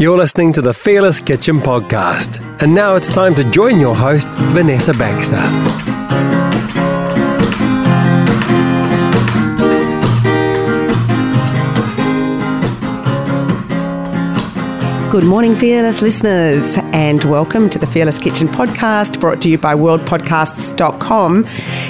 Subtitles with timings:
[0.00, 2.40] You're listening to the Fearless Kitchen podcast.
[2.62, 5.42] And now it's time to join your host, Vanessa Baxter.
[15.10, 19.74] Good morning, fearless listeners, and welcome to the Fearless Kitchen podcast brought to you by
[19.74, 21.44] worldpodcasts.com.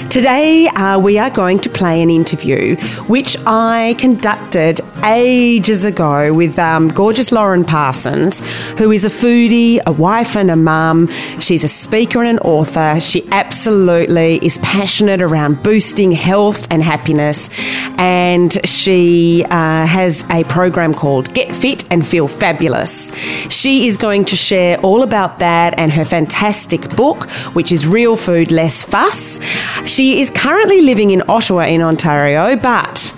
[0.09, 2.75] Today, uh, we are going to play an interview
[3.07, 8.39] which I conducted ages ago with um, gorgeous Lauren Parsons,
[8.79, 11.07] who is a foodie, a wife, and a mum.
[11.39, 12.99] She's a speaker and an author.
[12.99, 17.49] She absolutely is passionate around boosting health and happiness,
[17.97, 23.11] and she uh, has a program called Get Fit and Feel Fabulous.
[23.49, 28.15] She is going to share all about that and her fantastic book, which is Real
[28.15, 29.39] Food, Less Fuss.
[29.87, 33.15] She is currently living in Ottawa, in Ontario, but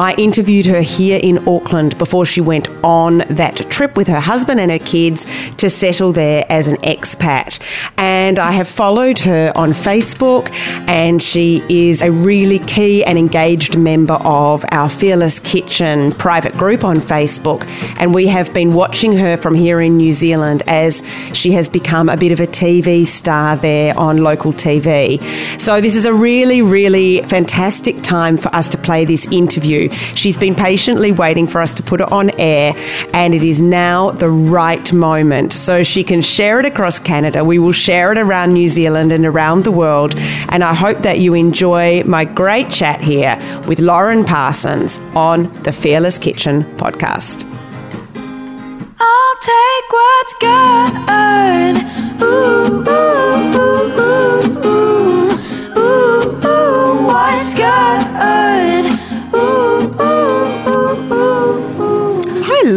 [0.00, 4.58] I interviewed her here in Auckland before she went on that trip with her husband
[4.58, 7.60] and her kids to settle there as an expat.
[7.98, 10.52] And I have followed her on Facebook,
[10.88, 16.84] and she is a really key and engaged member of our Fearless Kitchen private group
[16.84, 17.66] on Facebook.
[17.98, 22.08] And we have been watching her from here in New Zealand as she has become
[22.08, 25.22] a bit of a TV star there on local TV.
[25.60, 29.88] So, this is a really, really fantastic time for us to play this interview.
[29.90, 32.74] She's been patiently waiting for us to put it on air,
[33.12, 35.52] and it is now the right moment.
[35.52, 37.44] So she can share it across Canada.
[37.44, 40.14] We will share it around New Zealand and around the world.
[40.48, 45.72] And I hope that you enjoy my great chat here with Lauren Parsons on the
[45.72, 47.44] Fearless Kitchen podcast.
[48.98, 51.76] I'll take what's good.
[52.22, 54.00] Ooh, ooh, ooh,
[54.58, 54.88] ooh,
[55.78, 58.49] ooh, ooh, what's good?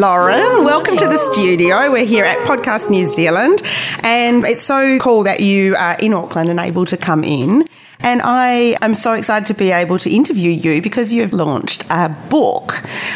[0.03, 0.65] Lauren.
[0.65, 1.89] Welcome to the studio.
[1.89, 3.61] We're here at Podcast New Zealand,
[4.03, 7.65] and it's so cool that you are in Auckland and able to come in.
[8.03, 11.85] And I am so excited to be able to interview you because you have launched
[11.89, 12.73] a book,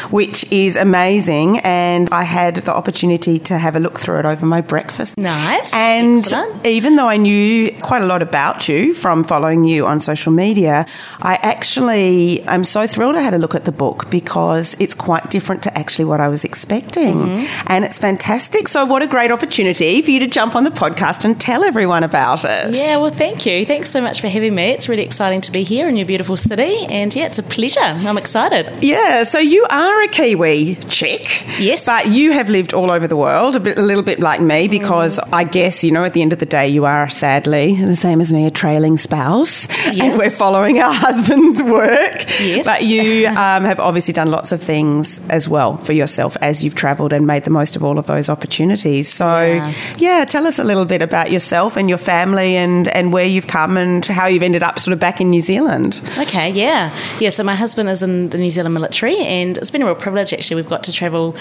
[0.09, 1.59] which is amazing.
[1.59, 5.17] And I had the opportunity to have a look through it over my breakfast.
[5.17, 5.73] Nice.
[5.73, 6.65] And Excellent.
[6.65, 10.85] even though I knew quite a lot about you from following you on social media,
[11.19, 15.29] I actually am so thrilled I had a look at the book because it's quite
[15.29, 17.15] different to actually what I was expecting.
[17.15, 17.67] Mm-hmm.
[17.67, 18.67] And it's fantastic.
[18.69, 22.03] So, what a great opportunity for you to jump on the podcast and tell everyone
[22.03, 22.75] about it.
[22.75, 23.65] Yeah, well, thank you.
[23.65, 24.76] Thanks so much for having me.
[24.77, 26.85] It's really exciting to be here in your beautiful city.
[26.85, 27.79] And yeah, it's a pleasure.
[27.81, 28.71] I'm excited.
[28.83, 31.43] Yeah, so you are a Kiwi chick.
[31.59, 31.87] Yes.
[31.87, 34.67] But you have lived all over the world, a, bit, a little bit like me,
[34.67, 37.95] because I guess, you know, at the end of the day, you are sadly the
[37.95, 39.67] same as me, a trailing spouse.
[39.87, 42.23] And we're following our husband's work.
[42.39, 42.63] Yes.
[42.63, 46.75] But you um, have obviously done lots of things as well for yourself as you've
[46.75, 49.11] travelled and made the most of all of those opportunities.
[49.11, 49.73] So, Yeah.
[49.97, 53.47] yeah, tell us a little bit about yourself and your family and, and where you've
[53.47, 56.01] come and how you've ended up sort of back in New Zealand.
[56.17, 56.91] Okay, yeah.
[57.19, 59.95] Yeah, so my husband is in the New Zealand military, and it's been a real
[59.95, 60.55] privilege actually.
[60.57, 61.35] We've got to travel.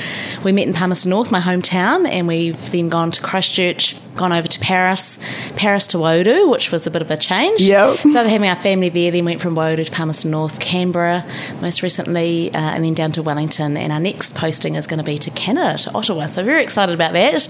[0.44, 4.48] We met in Palmerston North, my hometown, and we've then gone to Christchurch, gone over
[4.48, 5.18] to Paris,
[5.56, 7.60] Paris to Waiouru, which was a bit of a change.
[7.60, 7.98] Yep.
[7.98, 11.24] So having our family there, then went from Waiouru to Palmerston North, Canberra,
[11.60, 13.76] most recently, uh, and then down to Wellington.
[13.76, 16.26] And our next posting is going to be to Canada, to Ottawa.
[16.26, 17.48] So very excited about that.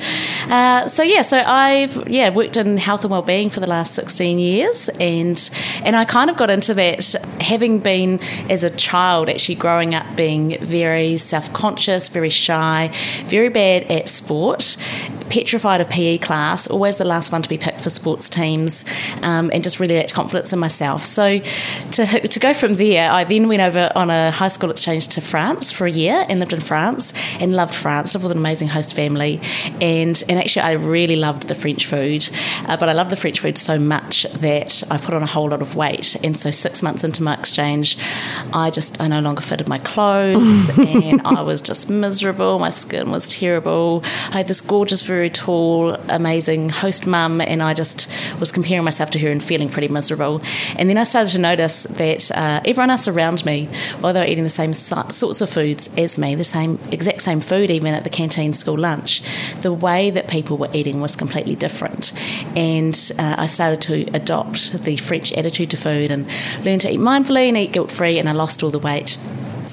[0.51, 4.39] Uh, so yeah, so I've yeah worked in health and wellbeing for the last sixteen
[4.39, 5.39] years, and
[5.84, 7.05] and I kind of got into that
[7.41, 12.93] having been as a child actually growing up being very self conscious, very shy,
[13.25, 14.77] very bad at sport
[15.29, 18.85] petrified of PE class, always the last one to be picked for sports teams,
[19.23, 21.05] um, and just really lacked confidence in myself.
[21.05, 21.41] So
[21.93, 25.21] to, to go from there, I then went over on a high school exchange to
[25.21, 28.69] France for a year and lived in France and loved France, lived with an amazing
[28.69, 29.41] host family.
[29.81, 32.29] And, and actually, I really loved the French food,
[32.67, 35.49] uh, but I loved the French food so much that I put on a whole
[35.49, 36.17] lot of weight.
[36.23, 37.99] And so, six months into my exchange,
[38.53, 42.59] I just, I no longer fitted my clothes and I was just miserable.
[42.59, 44.03] My skin was terrible.
[44.29, 48.09] I had this gorgeous, very tall, amazing host mum, and I just
[48.41, 50.42] was comparing myself to her and feeling pretty miserable.
[50.77, 53.68] And then I started to notice that uh, everyone else around me,
[54.03, 57.71] were eating the same so- sorts of foods as me, the same exact same food,
[57.71, 59.22] even at the canteen school lunch,
[59.60, 62.12] the way that people were eating was completely different.
[62.57, 66.27] And uh, I started to adopt the French attitude to food and
[66.65, 69.19] learn to eat mindfully and eat guilt free, and I lost all the weight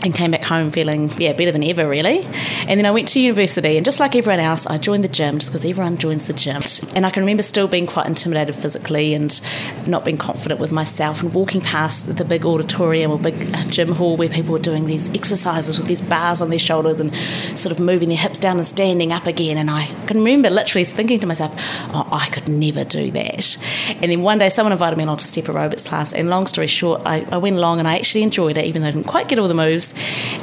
[0.04, 2.26] and came back home feeling, yeah, better than ever, really.
[2.68, 5.40] And then I went to university, and just like everyone else, I joined the gym
[5.40, 6.62] just because everyone joins the gym.
[6.96, 9.40] And I can remember still being quite intimidated physically and
[9.88, 14.18] not being confident with myself and walking past the big auditorium or big gym hall
[14.18, 17.16] where people were doing these exercises with these bars on their shoulders and
[17.58, 19.58] sort of moving their hips down and standing up again.
[19.58, 21.54] And I can remember literally thinking to myself,
[21.94, 23.58] oh, I could never do that.
[24.02, 26.14] And then one day someone invited me along to step aerobics class.
[26.14, 28.90] And long story short, I, I went along and I actually enjoyed it, even though
[28.90, 29.93] I didn't quite get all the moves.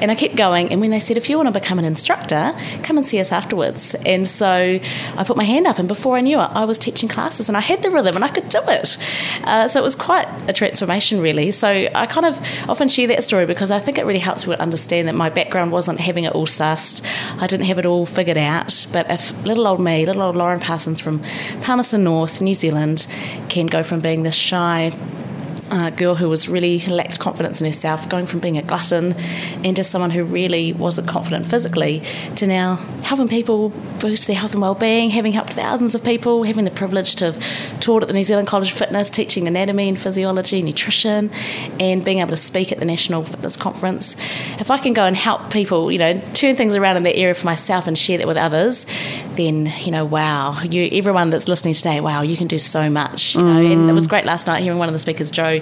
[0.01, 0.71] And I kept going.
[0.71, 3.33] And when they said, if you want to become an instructor, come and see us
[3.33, 3.95] afterwards.
[4.07, 7.09] And so I put my hand up, and before I knew it, I was teaching
[7.09, 8.97] classes and I had the rhythm and I could do it.
[9.45, 11.51] Uh, so it was quite a transformation, really.
[11.51, 14.55] So I kind of often share that story because I think it really helps people
[14.55, 17.05] understand that my background wasn't having it all sussed.
[17.41, 18.87] I didn't have it all figured out.
[18.93, 21.21] But if little old me, little old Lauren Parsons from
[21.63, 23.07] Palmerston North, New Zealand,
[23.49, 24.93] can go from being this shy,
[25.71, 29.15] uh, girl who was really lacked confidence in herself, going from being a glutton
[29.63, 32.03] into someone who really wasn't confident physically,
[32.37, 33.71] to now helping people
[34.01, 37.81] boost their health and well-being, having helped thousands of people, having the privilege to have
[37.81, 41.31] taught at the New Zealand College of Fitness, teaching anatomy and physiology, nutrition,
[41.79, 44.17] and being able to speak at the National Fitness Conference.
[44.59, 47.35] If I can go and help people, you know, turn things around in that area
[47.35, 48.87] for myself and share that with others,
[49.37, 53.35] then you know, wow, you everyone that's listening today, wow, you can do so much.
[53.35, 55.60] You know, and it was great last night hearing one of the speakers, Joe,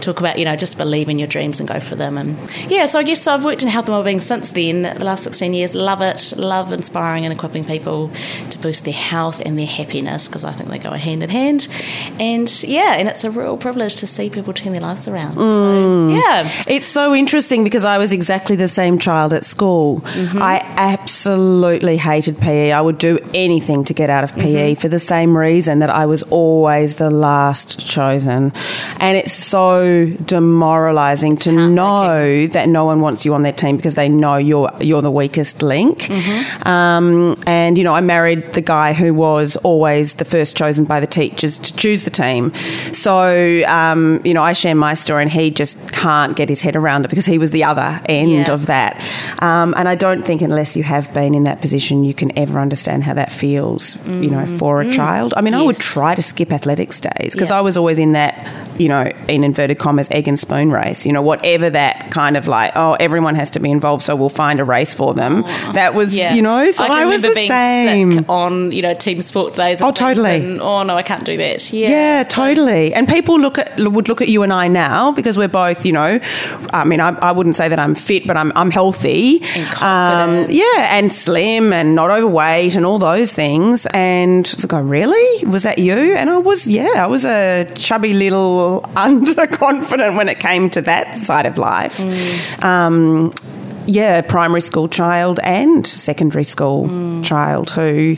[0.00, 2.18] talk about you know just believe in your dreams and go for them.
[2.18, 2.36] And
[2.68, 4.82] yeah, so I guess I've worked in health and wellbeing since then.
[4.82, 8.10] The last sixteen years, love it, love inspiring and equipping people
[8.50, 11.68] to boost their health and their happiness because I think they go hand in hand.
[12.18, 15.34] And yeah, and it's a real privilege to see people turn their lives around.
[15.34, 16.12] So mm.
[16.12, 20.00] yeah, It's so interesting because I was exactly the same child at school.
[20.00, 20.42] Mm-hmm.
[20.42, 22.72] I absolutely hated PE.
[22.72, 24.80] I would do anything to get out of PE mm-hmm.
[24.80, 28.52] for the same reason that I was always the last chosen.
[29.00, 33.94] And it's so demoralizing to know that no one wants you on their team because
[33.94, 36.08] they know you're you're the weakest link.
[36.66, 41.00] Um, and you know, I married the guy who was always the first chosen by
[41.00, 42.52] the teachers to choose the team.
[42.92, 46.76] So um, you know, I share my story, and he just can't get his head
[46.76, 48.52] around it because he was the other end Yeah.
[48.52, 49.00] of that.
[49.40, 52.58] Um, and I don't think unless you have been in that position, you can ever
[52.58, 53.96] understand how that feels.
[54.06, 55.34] You know, for a child.
[55.36, 57.58] I mean, I would try to skip athletics days because Yeah.
[57.58, 58.34] I was always in that.
[58.78, 61.06] You know, in inverted commas, egg and spoon race.
[61.06, 64.28] You know, whatever that kind of like, oh, everyone has to be involved, so we'll
[64.28, 65.42] find a race for them.
[65.72, 66.34] That was, yeah.
[66.34, 68.24] you know, so I, I, was remember the being same.
[68.28, 69.80] on you know team sport days.
[69.80, 70.36] and Oh, totally.
[70.36, 71.72] and, oh no, I can't do that.
[71.72, 72.94] Yeah, Yeah, so- totally.
[72.94, 75.92] And people look at would look at you and I now because we're both, you
[75.92, 76.20] know,
[76.72, 79.82] I mean, I, I wouldn't say that I'm fit, but I'm I'm healthy, And.
[79.82, 83.86] Um, yeah, and slim and not overweight and all those things.
[83.92, 85.46] And they go, really?
[85.46, 85.94] Was that you?
[86.14, 91.16] And I was, yeah, I was a chubby little underconfident when it came to that
[91.16, 91.98] side of life.
[92.62, 93.32] Um,
[93.86, 98.16] yeah, primary school child and secondary school child who.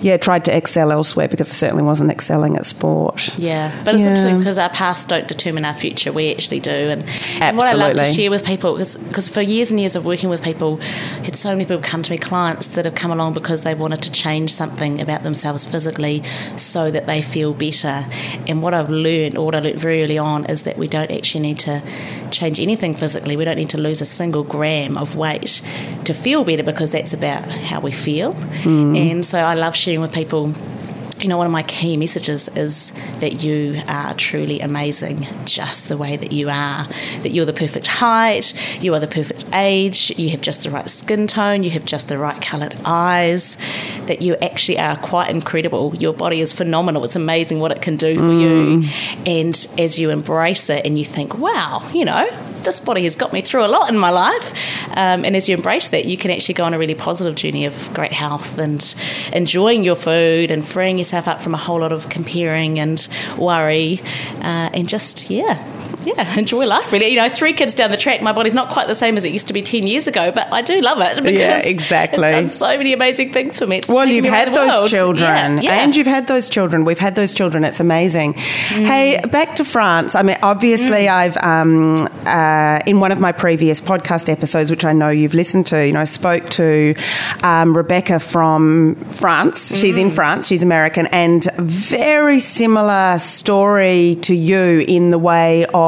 [0.00, 3.36] Yeah, tried to excel elsewhere because I certainly wasn't excelling at sport.
[3.38, 4.10] Yeah, but it's Yeah.
[4.10, 6.12] interesting because our past don't determine our future.
[6.12, 7.04] We actually do, and,
[7.40, 10.28] and what I love to share with people because for years and years of working
[10.28, 10.80] with people,
[11.20, 13.74] I had so many people come to me, clients that have come along because they
[13.74, 16.22] wanted to change something about themselves physically
[16.56, 18.04] so that they feel better.
[18.46, 21.10] And what I've learned, or what I learned very early on, is that we don't
[21.10, 21.82] actually need to
[22.30, 23.36] change anything physically.
[23.36, 25.62] We don't need to lose a single gram of weight
[26.04, 28.32] to feel better because that's about how we feel.
[28.32, 28.96] Hmm.
[28.96, 30.54] And so I love sharing with people
[31.24, 35.96] you know, one of my key messages is that you are truly amazing just the
[35.96, 36.86] way that you are.
[37.22, 38.52] That you're the perfect height,
[38.82, 42.08] you are the perfect age, you have just the right skin tone, you have just
[42.08, 43.56] the right coloured eyes,
[44.06, 45.96] that you actually are quite incredible.
[45.96, 47.04] Your body is phenomenal.
[47.04, 48.82] It's amazing what it can do for you.
[48.82, 49.26] Mm.
[49.26, 52.28] And as you embrace it and you think, wow, you know,
[52.64, 54.52] this body has got me through a lot in my life.
[54.90, 57.66] Um, and as you embrace that, you can actually go on a really positive journey
[57.66, 58.94] of great health and
[59.32, 64.00] enjoying your food and freeing yourself up from a whole lot of comparing and worry
[64.40, 65.73] uh, and just, yeah.
[66.02, 67.08] Yeah, enjoy life really.
[67.08, 69.32] You know, three kids down the track, my body's not quite the same as it
[69.32, 72.24] used to be 10 years ago, but I do love it because Yeah, exactly.
[72.28, 73.76] it's done so many amazing things for me.
[73.78, 74.90] It's Well, you've me had those world.
[74.90, 75.82] children, Yeah, yeah.
[75.84, 76.84] and you've had those children.
[76.84, 77.64] We've had those children.
[77.64, 78.34] It's amazing.
[78.34, 78.86] Mm.
[78.86, 80.14] Hey, back to France.
[80.14, 81.96] I mean, obviously, I've um,
[82.26, 85.86] uh, in one of my previous podcast episodes, which I know you've listened to.
[85.86, 86.94] You know, I spoke to
[87.42, 89.76] um, Rebecca from France.
[89.78, 90.00] She's Mm.
[90.02, 90.48] in France.
[90.48, 95.83] She's American, and very similar story to you in the way of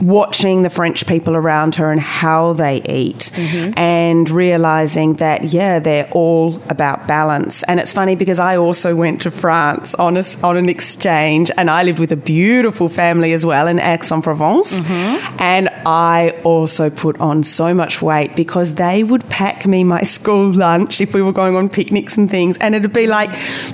[0.00, 3.78] watching the French people around her and how they eat mm-hmm.
[3.78, 7.62] and realizing that, yeah, they're all about balance.
[7.64, 11.70] And it's funny because I also went to France on, a, on an exchange and
[11.70, 14.82] I lived with a beautiful family as well in Aix-en-Provence.
[14.82, 15.36] Mm-hmm.
[15.40, 20.52] And I also put on so much weight because they would pack me my school
[20.52, 23.30] lunch if we were going on picnics and things, and it'd be like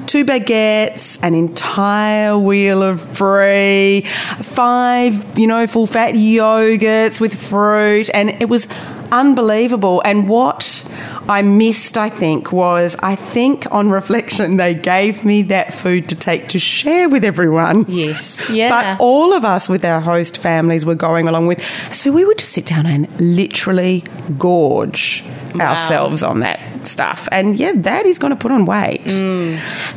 [0.07, 8.11] two baguettes, an entire wheel of brie, five, you know, full fat yogurts with fruit,
[8.13, 8.67] and it was
[9.13, 10.03] unbelievable.
[10.05, 10.85] And what
[11.29, 16.17] I missed, I think, was I think on reflection, they gave me that food to
[16.17, 17.85] take to share with everyone.
[17.89, 18.49] Yes.
[18.51, 18.71] Yeah.
[18.71, 21.63] But all of us with our host families were going along with.
[21.95, 24.05] So we would just sit down and literally
[24.39, 25.25] gorge
[25.61, 27.29] ourselves on that stuff.
[27.33, 29.05] And yeah, that is going to put on weight.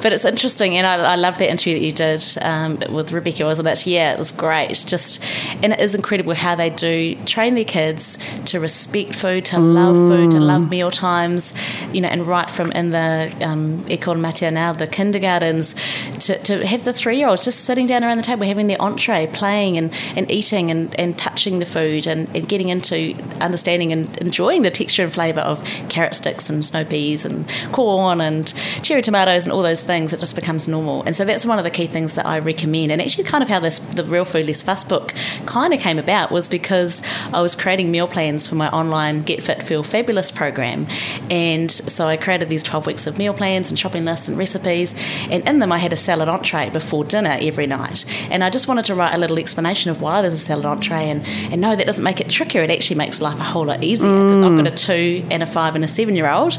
[0.01, 3.45] But it's interesting, and I, I love that interview that you did um, with Rebecca,
[3.45, 3.85] wasn't it?
[3.85, 4.83] Yeah, it was great.
[4.87, 5.23] Just,
[5.61, 9.95] and it is incredible how they do train their kids to respect food, to love
[9.95, 11.53] food, to love meal times,
[11.91, 15.75] you know, and right from in the um, Ecole Maternelle, the kindergartens,
[16.19, 18.81] to, to have the three year olds just sitting down around the table, having their
[18.81, 23.91] entree, playing and, and eating and, and touching the food and, and getting into understanding
[23.91, 28.51] and enjoying the texture and flavour of carrot sticks and snow peas and corn and
[28.81, 30.11] cherry tomatoes and all those things.
[30.11, 31.03] It just becomes normal.
[31.03, 32.91] And so that's one of the key things that I recommend.
[32.91, 35.13] And actually, kind of how this the Real Food Less Fuss book
[35.45, 37.01] kind of came about was because
[37.31, 40.87] I was creating meal plans for my online Get Fit Feel Fabulous program.
[41.29, 44.95] And so I created these 12 weeks of meal plans and shopping lists and recipes.
[45.29, 48.05] And in them, I had a salad entree before dinner every night.
[48.31, 51.09] And I just wanted to write a little explanation of why there's a salad entree.
[51.09, 52.63] And, and no, that doesn't make it trickier.
[52.63, 54.29] It actually makes life a whole lot easier mm.
[54.29, 56.57] because I've got a two and a five and a seven year old.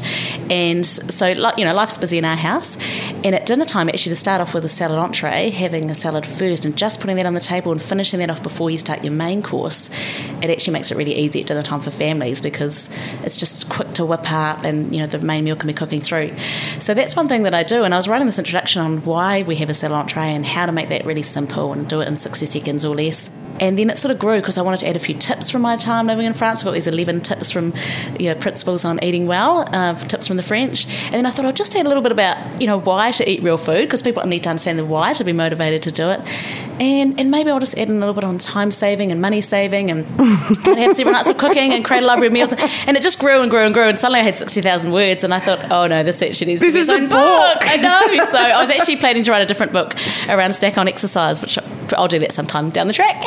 [0.49, 2.77] And so, you know, life's busy in our house.
[3.23, 6.25] And at dinner time, actually, to start off with a salad entree, having a salad
[6.25, 9.03] first and just putting that on the table and finishing that off before you start
[9.03, 9.89] your main course,
[10.41, 12.89] it actually makes it really easy at dinner time for families because
[13.23, 16.01] it's just quick to whip up and, you know, the main meal can be cooking
[16.01, 16.31] through.
[16.79, 17.83] So that's one thing that I do.
[17.83, 20.65] And I was writing this introduction on why we have a salad entree and how
[20.65, 23.29] to make that really simple and do it in 60 seconds or less.
[23.59, 25.61] And then it sort of grew because I wanted to add a few tips from
[25.61, 26.59] my time living in France.
[26.61, 27.73] I've got these 11 tips from,
[28.19, 30.87] you know, principles on eating well, um, tips from the French.
[30.87, 33.29] And then I thought I'll just add a little bit about, you know, why to
[33.29, 36.09] eat real food because people need to understand the why to be motivated to do
[36.09, 36.21] it.
[36.79, 39.41] And, and maybe I'll just add in a little bit on time saving and money
[39.41, 42.53] saving and, and have several nights of cooking and create a library of meals.
[42.85, 43.87] And it just grew and grew and grew.
[43.87, 46.73] And suddenly I had 60,000 words and I thought, oh no, this actually needs This
[46.73, 47.57] to be is a own book.
[47.61, 48.25] I know.
[48.25, 49.95] So I was actually planning to write a different book
[50.27, 51.57] around stack on exercise, which
[51.93, 53.23] I'll do that sometime down the track.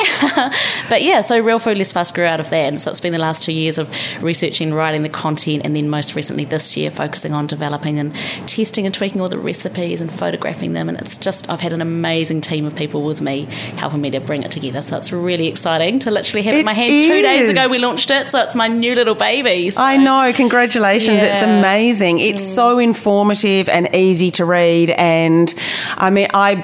[0.89, 2.67] but yeah, so Real Food Less Fuss grew out of that.
[2.67, 3.89] And so it's been the last two years of
[4.21, 8.13] researching, writing the content, and then most recently this year focusing on developing and
[8.47, 10.89] testing and tweaking all the recipes and photographing them.
[10.89, 13.45] And it's just, I've had an amazing team of people with me
[13.77, 14.81] helping me to bring it together.
[14.81, 16.89] So it's really exciting to literally have it in my hand.
[16.89, 19.69] Two days ago we launched it, so it's my new little baby.
[19.71, 20.31] So- I know.
[20.33, 21.21] Congratulations.
[21.21, 22.19] It's amazing.
[22.19, 22.55] It's mm.
[22.55, 24.89] so informative and easy to read.
[24.91, 25.53] And
[25.97, 26.63] I mean, I.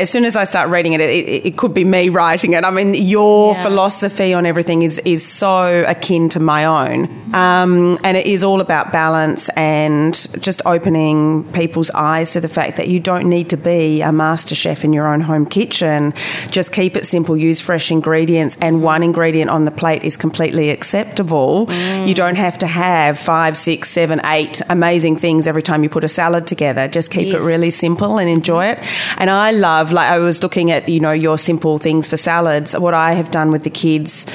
[0.00, 2.64] As soon as I start reading it, it, it, it could be me writing it.
[2.64, 3.62] I mean, your Yeah.
[3.62, 7.08] philosophy on everything is, is so akin to my own.
[7.34, 12.76] Um, and it is all about balance and just opening people's eyes to the fact
[12.76, 16.12] that you don't need to be a master chef in your own home kitchen.
[16.50, 20.70] Just keep it simple, use fresh ingredients, and one ingredient on the plate is completely
[20.70, 21.66] acceptable.
[22.04, 26.04] You don't have to have five, six, seven, eight amazing things every time you put
[26.04, 26.86] a salad together.
[26.88, 28.78] Just keep it really simple and enjoy it.
[29.18, 32.76] And I love, like, I was looking at, you know, your simple things for salads,
[32.78, 34.26] what I have done with the kids,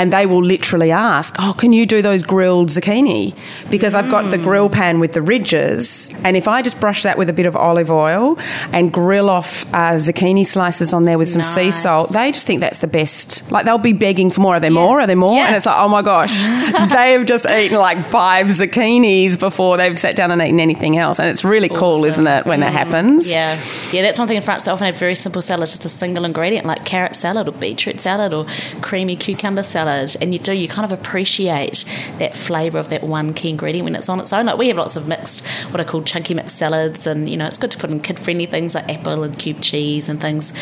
[0.00, 3.36] and they will literally ask, Oh, can you do those grilled zucchini?
[3.70, 7.18] Because I've got the grill pan with the ridges, and if I just brush that
[7.18, 8.38] with a bit of olive oil
[8.72, 12.60] and grill off uh, zucchini slices on there with some sea salt, they just think
[12.60, 13.52] that's the best.
[13.52, 14.54] Like, they'll be begging for more.
[14.54, 15.00] Are there more?
[15.00, 15.36] Are there more?
[15.36, 15.48] Yeah.
[15.48, 16.32] And it's like, oh my gosh,
[16.92, 21.20] they have just eaten like five zucchinis before they've sat down and eaten anything else.
[21.20, 23.28] And it's really cool, isn't it, when that happens?
[23.28, 23.52] Yeah,
[23.92, 24.64] yeah, that's one thing in France.
[24.64, 28.00] They often have very simple salads, just a single ingredient like carrot salad or beetroot
[28.00, 28.46] salad or
[28.80, 29.89] creamy cucumber salad,
[30.20, 31.84] and you do you kind of appreciate
[32.18, 34.46] that flavour of that one key ingredient when it's on its own.
[34.46, 37.46] Like we have lots of mixed, what I call chunky mixed salads, and you know
[37.46, 40.52] it's good to put in kid friendly things like apple and cube cheese and things,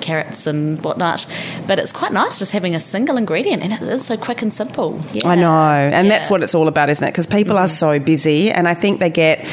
[0.00, 1.26] carrots and whatnot.
[1.66, 4.52] But it's quite nice just having a single ingredient, and it is so quick and
[4.52, 5.00] simple.
[5.12, 5.28] Yeah.
[5.28, 5.48] I know.
[5.48, 7.10] And that's what it's all about, isn't it?
[7.12, 9.46] Because people are so busy, and I think they get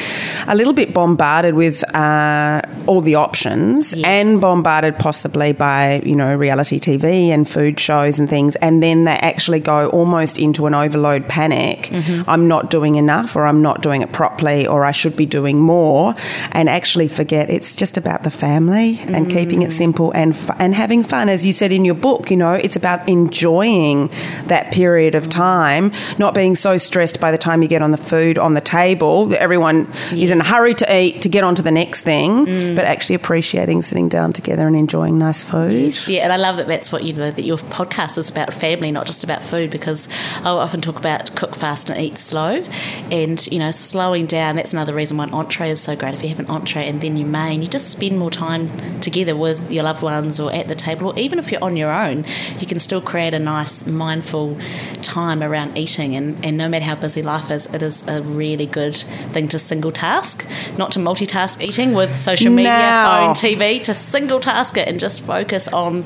[0.48, 4.04] a little bit bombarded with uh, all the options Yes.
[4.06, 8.56] and bombarded possibly by, you know, reality TV and food shows and things.
[8.56, 11.78] And then they actually go almost into an overload panic.
[11.86, 12.28] Mm-hmm.
[12.28, 15.58] I'm not doing enough, or I'm not doing it properly, or I should be doing
[15.58, 16.14] more,
[16.52, 19.30] and actually forget it's just about the family and mm.
[19.30, 21.28] keeping it simple and, fu- and having fun.
[21.28, 24.10] As you said in your book, you know, it's about enjoying
[24.46, 27.98] that period of time, not being so stressed by the time you get on the
[27.98, 31.54] food on the table that everyone is in a hurry to eat to get on
[31.54, 32.76] to the next thing, mm.
[32.76, 35.94] but actually appreciating sitting down together and enjoying nice food.
[36.06, 38.90] Yeah, and I love that that's what you know that your podcast is about family,
[38.92, 39.70] not just about food.
[39.70, 40.08] Because
[40.38, 42.64] I often talk about cook fast and eat slow,
[43.10, 44.56] and you know slowing down.
[44.56, 46.14] That's another reason why an entree is so great.
[46.14, 49.36] If you have an entree and then your main, you just spend more time together
[49.36, 52.24] with your loved ones or at the table, or even if you're on your own,
[52.58, 54.56] you can still create a nice mindful
[55.02, 56.14] time around eating.
[56.14, 59.58] And, and no matter how busy life is, it is a really good thing to
[59.58, 60.46] single task,
[60.76, 63.04] not to multitask eating with social media, No.
[63.06, 66.04] phone, TV, to single task it and just focus on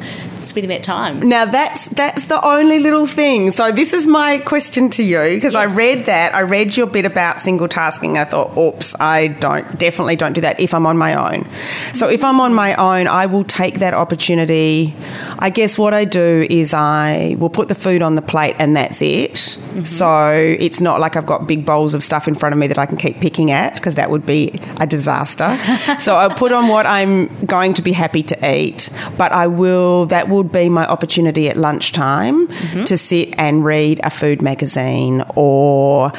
[0.51, 1.21] spending that time.
[1.21, 3.51] Now that's that's the only little thing.
[3.51, 7.05] So this is my question to you because I read that I read your bit
[7.05, 8.19] about single tasking.
[8.19, 11.49] I thought, oops, I don't definitely don't do that if I'm on my own.
[11.95, 14.95] So if I'm on my own, I will take that opportunity.
[15.39, 18.77] I guess what I do is I will put the food on the plate and
[18.77, 19.35] that's it.
[19.35, 19.85] Mm-hmm.
[19.85, 22.79] So it's not like I've got big bowls of stuff in front of me that
[22.79, 25.57] I can keep picking at because that would be a disaster.
[25.99, 30.07] so I'll put on what I'm going to be happy to eat, but I will
[30.07, 32.85] that would be my opportunity at lunchtime mm-hmm.
[32.85, 36.13] to sit and read a food magazine or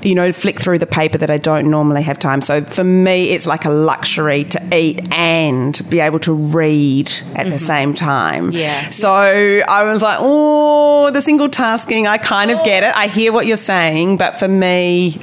[0.00, 2.40] you know flick through the paper that I don't normally have time.
[2.40, 7.44] So for me it's like a luxury to eat and be able to read at
[7.44, 7.56] the mm-hmm.
[7.56, 8.50] same time.
[8.50, 8.88] Yeah.
[8.90, 12.64] So I was like, "Oh, the single tasking, I kind of oh.
[12.64, 12.96] get it.
[12.96, 15.18] I hear what you're saying, but for me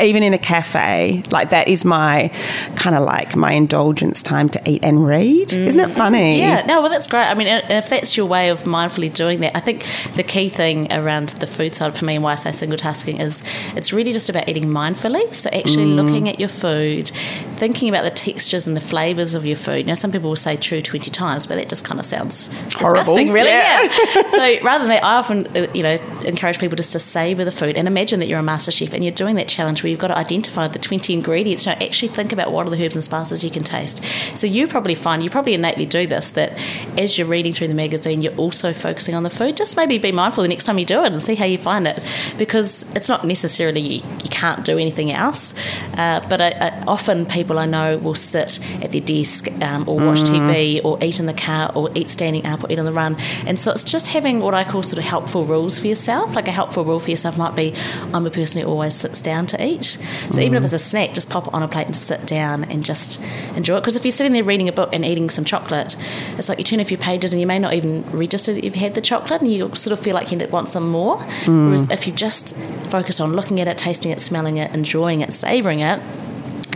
[0.00, 2.28] even in a cafe, like that is my
[2.76, 5.52] kind of like my indulgence time to eat and read.
[5.52, 6.38] Isn't it funny?
[6.38, 7.24] Yeah, no, well, that's great.
[7.26, 9.84] I mean, if that's your way of mindfully doing that, I think
[10.16, 13.18] the key thing around the food side for me and why I say single tasking
[13.20, 13.42] is
[13.76, 15.32] it's really just about eating mindfully.
[15.34, 15.96] So actually Mm.
[15.96, 17.08] looking at your food,
[17.56, 19.86] thinking about the textures and the flavors of your food.
[19.86, 23.00] Now, some people will say true 20 times, but that just kind of sounds Horrible.
[23.00, 23.48] disgusting, really.
[23.48, 23.82] Yeah.
[24.14, 24.22] Yeah.
[24.28, 27.52] so rather than that, I often, uh, you know, encourage people just to savor the
[27.52, 30.00] food and imagine that you're a master chef and you're doing that challenge where you've
[30.00, 31.66] got to identify the 20 ingredients.
[31.66, 34.02] You know, actually think about what are the herbs and spices you can taste.
[34.36, 36.58] So you probably find, you probably innately do this, that
[36.98, 39.56] as you're reading through the magazine, you're also focusing on the food.
[39.56, 41.86] Just maybe be mindful the next time you do it and see how you find
[41.86, 42.02] it
[42.38, 45.54] because it's not necessarily you, you can't do anything else.
[45.96, 49.96] Uh, but I, I, often people I know will sit at their desk um, or
[49.96, 52.92] watch TV or eat in the car or eat standing up or eat on the
[52.92, 53.16] run.
[53.46, 56.34] And so it's just having what I call sort of helpful rules for yourself.
[56.34, 57.74] Like a helpful rule for yourself might be
[58.12, 59.71] I'm a person who always sits down to eat.
[59.80, 62.64] So even if it's a snack, just pop it on a plate and sit down
[62.64, 63.20] and just
[63.56, 63.80] enjoy it.
[63.80, 65.96] Because if you're sitting there reading a book and eating some chocolate,
[66.36, 68.74] it's like you turn a few pages and you may not even register that you've
[68.74, 71.18] had the chocolate and you sort of feel like you want some more.
[71.20, 71.66] Hmm.
[71.66, 72.56] Whereas if you just
[72.90, 76.00] focus on looking at it, tasting it, smelling it, enjoying it, savouring it,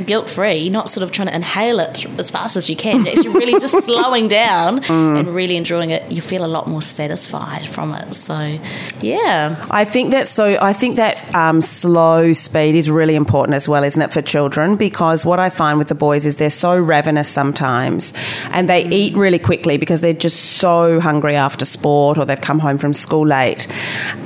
[0.05, 3.05] guilt free, You're not sort of trying to inhale it as fast as you can,
[3.05, 6.83] You're actually really just slowing down and really enjoying it, you feel a lot more
[6.83, 8.15] satisfied from it.
[8.15, 8.59] So,
[9.01, 9.67] yeah.
[9.71, 10.57] I think that so.
[10.61, 14.77] I think that um, slow speed is really important as well, isn't it, for children?
[14.77, 18.13] Because what I find with the boys is they're so ravenous sometimes,
[18.51, 22.59] and they eat really quickly because they're just so hungry after sport or they've come
[22.59, 23.67] home from school late,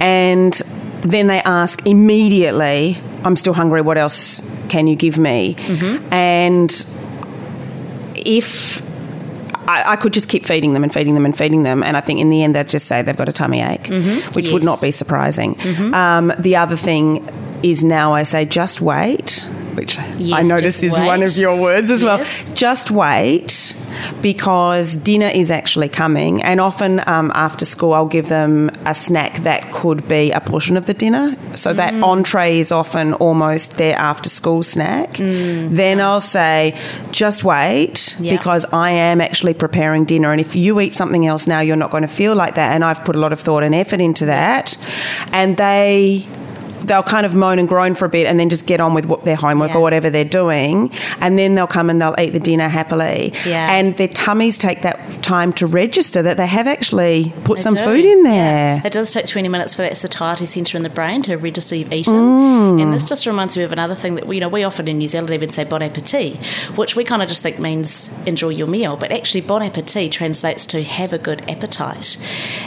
[0.00, 0.54] and
[1.02, 3.82] then they ask immediately, "I'm still hungry.
[3.82, 6.12] What else can you give me?" Mm-hmm.
[6.12, 6.70] And
[8.16, 8.82] if
[9.68, 12.00] I, I could just keep feeding them and feeding them and feeding them, and I
[12.00, 14.34] think in the end they'd just say they've got a tummy ache, mm-hmm.
[14.34, 15.54] which would not be surprising.
[15.54, 15.94] Mm-hmm.
[15.94, 17.28] Um, the other thing
[17.62, 21.56] is now I say just wait, which I Yes, notice just is one of your
[21.60, 22.44] words as Yes.
[22.46, 22.54] well.
[22.54, 23.76] Just wait
[24.22, 29.38] because dinner is actually coming, and often um, after school I'll give them a snack
[29.38, 31.34] that could be a portion of the dinner.
[31.54, 32.04] So that Mm.
[32.04, 35.14] entree is often almost their after school snack.
[35.14, 36.74] Mm, then I'll say,
[37.10, 38.36] just wait Yeah.
[38.36, 40.30] because I am actually preparing dinner.
[40.32, 42.72] And if you eat something else now, you're not going to feel like that.
[42.72, 44.76] And I've put a lot of thought and effort into that.
[45.32, 46.26] And they.
[46.84, 49.06] They'll kind of moan and groan for a bit and then just get on with
[49.06, 49.76] what their homework Yeah.
[49.78, 50.90] or whatever they're doing.
[51.20, 53.32] And then they'll come and they'll eat the dinner happily.
[53.46, 53.72] Yeah.
[53.72, 57.74] And their tummies take that time to register that they have actually put They some
[57.74, 57.80] do.
[57.82, 58.30] food in Yeah.
[58.32, 58.82] there.
[58.86, 61.92] It does take 20 minutes for that satiety centre in the brain to register you've
[61.92, 62.14] eaten.
[62.14, 62.82] Mm.
[62.82, 64.98] And this just reminds me of another thing that we, you know, we often in
[64.98, 66.36] New Zealand even say bon appetit,
[66.76, 68.96] which we kind of just think means enjoy your meal.
[68.96, 72.16] But actually, bon appetit translates to have a good appetite.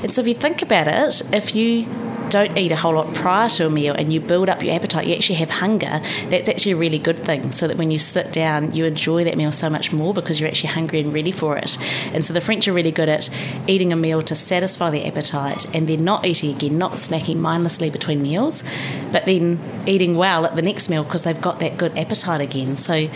[0.02, 1.86] And so if you think about it, if you
[2.29, 5.07] don't eat a whole lot prior to a meal and you build up your appetite,
[5.07, 7.51] you actually have hunger, that's actually a really good thing.
[7.51, 10.49] So that when you sit down, you enjoy that meal so much more because you're
[10.49, 11.77] actually hungry and ready for it.
[12.13, 13.29] And so the French are really good at
[13.67, 17.89] eating a meal to satisfy their appetite and then not eating again, not snacking mindlessly
[17.89, 18.63] between meals,
[19.12, 22.77] but then eating well at the next meal because they've got that good appetite again.
[22.77, 23.09] So, you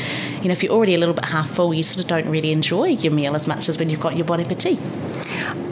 [0.46, 2.89] know, if you're already a little bit half full, you sort of don't really enjoy
[2.89, 4.80] your meal as much as when you've got your bon appetit.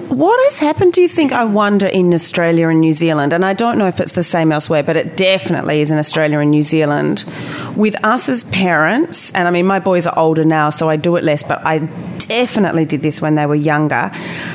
[0.07, 3.33] What has happened, do you think, I wonder, in Australia and New Zealand?
[3.33, 6.39] And I don't know if it's the same elsewhere, but it definitely is in Australia
[6.39, 7.25] and New Zealand.
[7.75, 11.15] With us as parents, and I mean, my boys are older now, so I do
[11.15, 11.79] it less, but I
[12.19, 14.11] definitely did this when they were younger,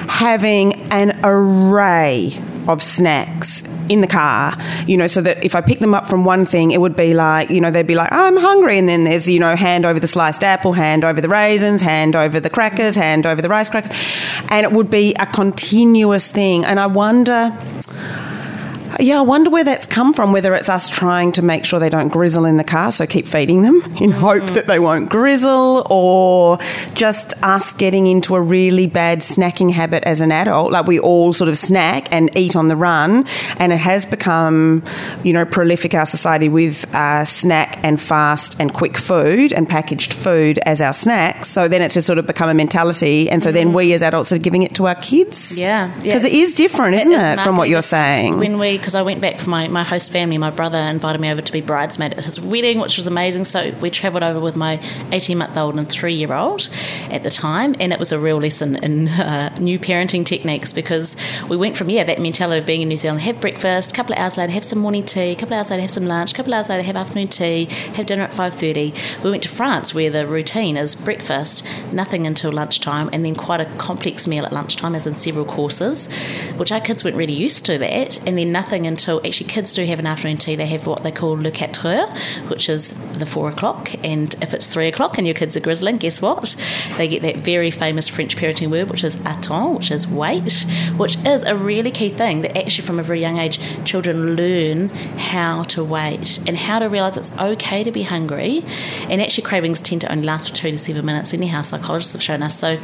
[0.08, 5.80] having an array of snacks in the car, you know, so that if I pick
[5.80, 8.36] them up from one thing, it would be like, you know, they'd be like, I'm
[8.36, 8.78] hungry.
[8.78, 12.14] And then there's, you know, hand over the sliced apple, hand over the raisins, hand
[12.14, 13.90] over the crackers, hand over the rice crackers.
[14.48, 16.64] And it would be a continuous thing.
[16.64, 17.50] And I wonder.
[18.98, 21.88] Yeah, I wonder where that's come from, whether it's us trying to make sure they
[21.90, 25.86] don't grizzle in the car, so keep feeding them in hope that they won't grizzle,
[25.90, 26.58] or
[26.94, 30.72] just us getting into a really bad snacking habit as an adult.
[30.72, 33.24] Like we all sort of snack and eat on the run,
[33.58, 34.82] and it has become,
[35.22, 40.12] you know, prolific our society with uh, snack and fast and quick food and packaged
[40.12, 41.48] food as our snacks.
[41.48, 44.32] So then it's just sort of become a mentality, and so then we as adults
[44.32, 45.60] are giving it to our kids.
[45.60, 48.38] Yeah, Because yeah, it is different, isn't it, is from what you're saying?
[48.38, 51.30] When we, because I went back for my, my host family, my brother invited me
[51.30, 53.44] over to be bridesmaid at his wedding, which was amazing.
[53.44, 54.80] So we travelled over with my
[55.12, 56.68] 18 month old and three year old
[57.10, 61.16] at the time, and it was a real lesson in uh, new parenting techniques because
[61.48, 64.14] we went from, yeah, that mentality of being in New Zealand, have breakfast, a couple
[64.14, 66.32] of hours later, have some morning tea, a couple of hours later, have some lunch,
[66.32, 69.22] a couple of hours later, have afternoon tea, have dinner at 5.30.
[69.22, 73.60] We went to France where the routine is breakfast, nothing until lunchtime, and then quite
[73.60, 76.10] a complex meal at lunchtime, as in several courses,
[76.56, 79.84] which our kids weren't really used to that, and then nothing until actually kids do
[79.84, 80.56] have an afternoon tea.
[80.56, 82.06] They have what they call le quatre
[82.48, 85.98] which is the four o'clock, and if it's three o'clock and your kids are grizzling,
[85.98, 86.56] guess what?
[86.96, 91.16] They get that very famous French parenting word, which is attends, which is wait, which
[91.24, 95.62] is a really key thing that actually from a very young age, children learn how
[95.64, 98.64] to wait and how to realise it's okay to be hungry.
[99.08, 102.22] And actually, cravings tend to only last for two to seven minutes, anyhow, psychologists have
[102.22, 102.58] shown us.
[102.58, 102.78] So,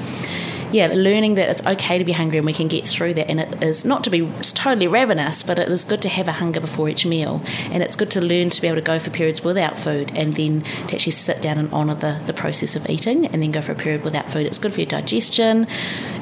[0.73, 3.29] yeah, learning that it's okay to be hungry and we can get through that.
[3.29, 6.33] And it is not to be totally ravenous, but it is good to have a
[6.33, 7.43] hunger before each meal.
[7.71, 10.35] And it's good to learn to be able to go for periods without food and
[10.35, 13.63] then to actually sit down and honour the, the process of eating and then go
[13.63, 14.47] for a period without food.
[14.47, 15.67] It's good for your digestion.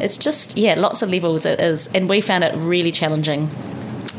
[0.01, 1.87] It's just, yeah, lots of levels it is.
[1.95, 3.51] And we found it really challenging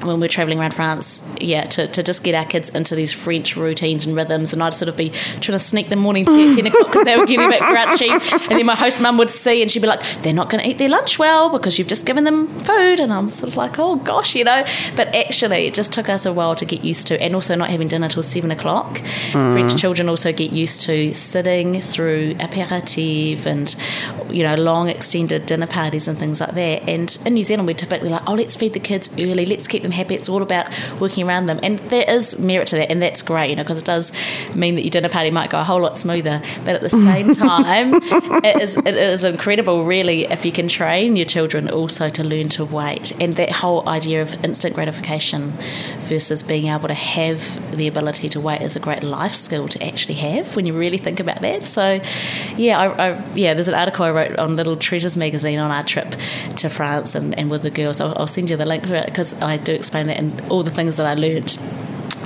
[0.05, 3.55] when we're traveling around France, yeah, to, to just get our kids into these French
[3.55, 4.53] routines and rhythms.
[4.53, 7.05] And I'd sort of be trying to sneak them morning tea at 10 o'clock because
[7.05, 8.09] they were getting a bit grouchy.
[8.09, 10.69] And then my host mum would see and she'd be like, they're not going to
[10.69, 12.99] eat their lunch well because you've just given them food.
[12.99, 14.65] And I'm sort of like, oh gosh, you know.
[14.95, 17.21] But actually, it just took us a while to get used to.
[17.21, 18.97] And also not having dinner till 7 o'clock.
[19.31, 19.53] Mm.
[19.53, 23.75] French children also get used to sitting through aperitif and,
[24.29, 26.87] you know, long extended dinner parties and things like that.
[26.87, 29.83] And in New Zealand, we're typically like, oh, let's feed the kids early, let's keep
[29.83, 30.15] them happy.
[30.15, 30.67] It's all about
[30.99, 31.59] working around them.
[31.63, 34.11] And there is merit to that, and that's great, you know, because it does
[34.55, 36.41] mean that your dinner party might go a whole lot smoother.
[36.63, 41.15] But at the same time, it is it is incredible, really, if you can train
[41.15, 43.13] your children also to learn to wait.
[43.19, 45.53] And that whole idea of instant gratification
[46.07, 49.83] versus being able to have the ability to wait is a great life skill to
[49.83, 51.65] actually have when you really think about that.
[51.65, 52.01] So,
[52.57, 55.83] yeah, I, I, yeah, there's an article I wrote on Little Treasures magazine on our
[55.83, 56.15] trip
[56.57, 57.99] to France and, and with the girls.
[57.99, 60.63] I'll, I'll send you the link for it because I do explain that and all
[60.63, 61.57] the things that I learned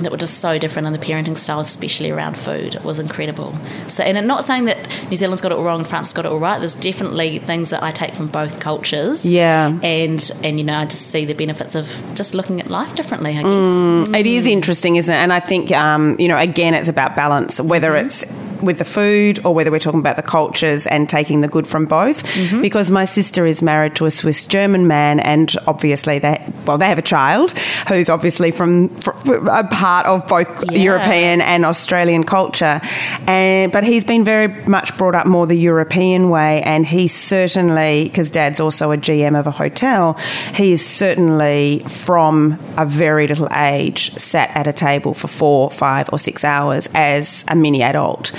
[0.02, 2.74] that were just so different in the parenting styles, especially around food.
[2.74, 3.54] It was incredible.
[3.88, 4.78] So, and I'm not saying that
[5.10, 6.58] New Zealand's got it all wrong and France got it all right.
[6.58, 9.24] There's definitely things that I take from both cultures.
[9.26, 9.78] Yeah.
[9.82, 13.36] And and you know, I just see the benefits of just looking at life differently.
[13.36, 14.16] I guess.
[14.16, 15.18] It is interesting, isn't it?
[15.18, 18.24] And I think, um, you know, again, it's about balance, whether it's
[18.62, 21.86] with the food or whether we're talking about the cultures and taking the good from
[21.86, 22.22] both.
[22.24, 22.60] Mm-hmm.
[22.60, 26.88] Because my sister is married to a Swiss German man, and obviously they well they
[26.88, 27.52] have a child
[27.88, 30.82] who's obviously from, from a part of both Yeah.
[30.82, 32.80] European and Australian culture,
[33.26, 38.04] and but he's been very much brought up more the European way, and he's certainly
[38.04, 40.16] because Dad's also a GM of a hotel,
[40.54, 46.08] he is certainly from a very little age sat at a table for four, five,
[46.12, 48.32] or six hours as a mini adult,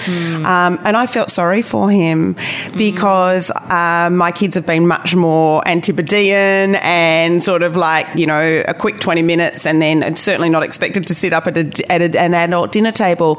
[0.45, 2.35] um, and I felt sorry for him
[2.77, 8.63] because um, my kids have been much more antipodean and sort of like you know
[8.67, 12.01] a quick twenty minutes, and then certainly not expected to sit up at, a, at
[12.01, 13.37] a, an adult dinner table.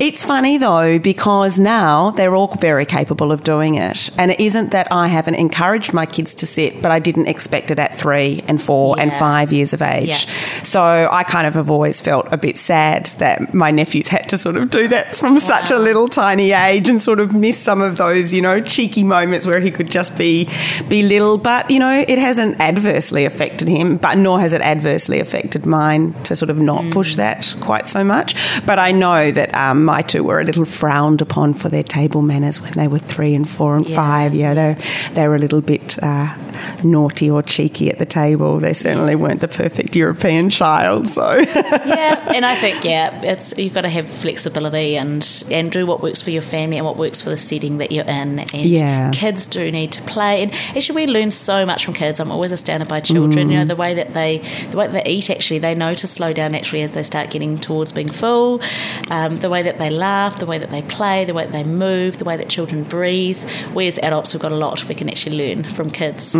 [0.00, 4.70] It's funny though because now they're all very capable of doing it, and it isn't
[4.70, 8.42] that I haven't encouraged my kids to sit, but I didn't expect it at three
[8.48, 10.08] and four and five years of age.
[10.08, 10.14] Yeah.
[10.64, 14.38] So I kind of have always felt a bit sad that my nephews had to
[14.38, 15.84] sort of do that from such a Wow.
[16.08, 19.60] Little tiny age and sort of miss some of those, you know, cheeky moments where
[19.60, 20.48] he could just be
[20.88, 21.38] be little.
[21.38, 26.14] But you know, it hasn't adversely affected him, but nor has it adversely affected mine
[26.24, 28.34] to sort of not push that quite so much.
[28.66, 32.22] But I know that um, my two were a little frowned upon for their table
[32.22, 33.96] manners when they were three and four and Yeah.
[33.96, 34.34] five.
[34.34, 34.76] Yeah, they
[35.14, 35.98] they were a little bit.
[36.02, 36.34] Uh,
[36.84, 38.58] naughty or cheeky at the table.
[38.58, 41.06] They certainly weren't the perfect European child.
[41.06, 45.86] So yeah, and I think yeah, it's you've got to have flexibility and and do
[45.86, 48.38] what works for your family and what works for the setting that you're in.
[48.38, 49.10] And Yeah.
[49.12, 50.42] kids do need to play.
[50.42, 52.20] And actually, we learn so much from kids.
[52.20, 53.50] I'm always astounded by children.
[53.50, 54.38] You know, the way that they
[54.70, 55.30] the way they eat.
[55.30, 58.60] Actually, they know to slow down naturally as they start getting towards being full.
[59.10, 61.64] Um, the way that they laugh, the way that they play, the way that they
[61.64, 63.38] move, the way that children breathe.
[63.74, 66.28] We as adults, we've got a lot we can actually learn from kids.
[66.28, 66.38] So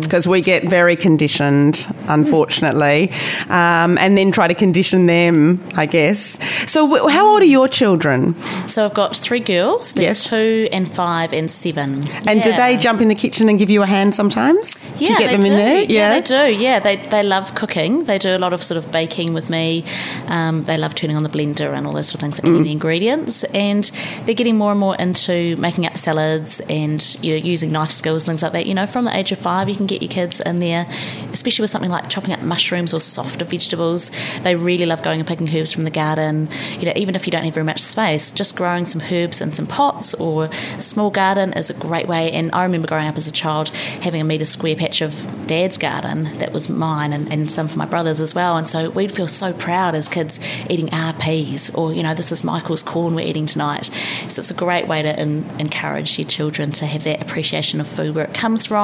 [0.00, 3.10] because we get very conditioned, unfortunately,
[3.48, 6.38] um, and then try to condition them, I guess.
[6.70, 8.34] So, wh- how old are your children?
[8.66, 9.92] So I've got three girls.
[9.92, 10.24] They're Yes.
[10.26, 12.02] two and five and seven.
[12.26, 14.80] And do they jump in the kitchen and give you a hand sometimes?
[14.98, 15.56] do you get they them in do.
[15.56, 15.82] there?
[15.88, 16.20] Yeah.
[16.20, 16.58] they do.
[16.62, 18.04] Yeah, they, they love cooking.
[18.04, 19.84] They do a lot of sort of baking with me.
[20.28, 22.72] Um, they love turning on the blender and all those sort of things, adding the
[22.72, 23.44] ingredients.
[23.44, 23.90] And
[24.24, 28.22] they're getting more and more into making up salads and you know using knife skills
[28.22, 28.66] and things like that.
[28.66, 30.86] You know, from the age of five, you can get your kids in there,
[31.32, 34.12] especially with something like chopping up mushrooms or softer vegetables.
[34.42, 36.48] They really love going and picking herbs from the garden.
[36.78, 39.52] You know, even if you don't have very much space, just growing some herbs in
[39.52, 40.44] some pots or
[40.78, 42.30] a small garden is a great way.
[42.30, 45.12] And I remember growing up as a child having a metre square patch of
[45.48, 48.56] dad's garden that was mine and, and some for my brothers as well.
[48.56, 50.38] And so we'd feel so proud as kids
[50.70, 53.90] eating our peas or, you know, this is Michael's corn we're eating tonight.
[54.28, 57.88] So it's a great way to in, encourage your children to have that appreciation of
[57.88, 58.83] food where it comes from.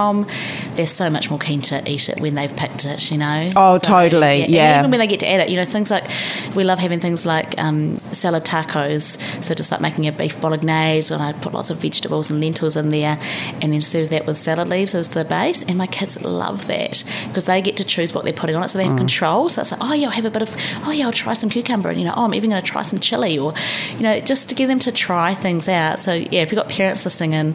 [0.75, 3.49] They're so much more keen to eat it when they've picked it, you know.
[3.57, 4.79] Oh, totally, And yeah.
[4.79, 6.07] even when they get to add it, you know, things like
[6.55, 9.19] we love having things like um, salad tacos.
[9.43, 12.77] So just like making a beef bolognese, and I put lots of vegetables and lentils
[12.77, 13.19] in there,
[13.61, 15.63] and then serve that with salad leaves as the base.
[15.63, 18.69] And my kids love that because they get to choose what they're putting on it,
[18.69, 19.49] so they have control.
[19.49, 21.51] So it's like, oh yeah, I'll have a bit of, oh yeah, I'll try some
[21.51, 23.55] cucumber, and you know, oh I'm even going to try some chili, or
[23.97, 26.01] you know, just to get them to try things out.
[26.01, 27.55] So yeah, if you've got parents listening in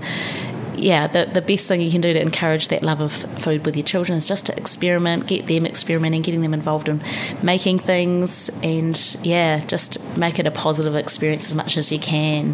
[0.80, 3.76] yeah, the, the best thing you can do to encourage that love of food with
[3.76, 7.02] your children is just to experiment, get them experimenting, getting them involved in
[7.44, 12.54] making things, and yeah, just make it a positive experience as much as you can.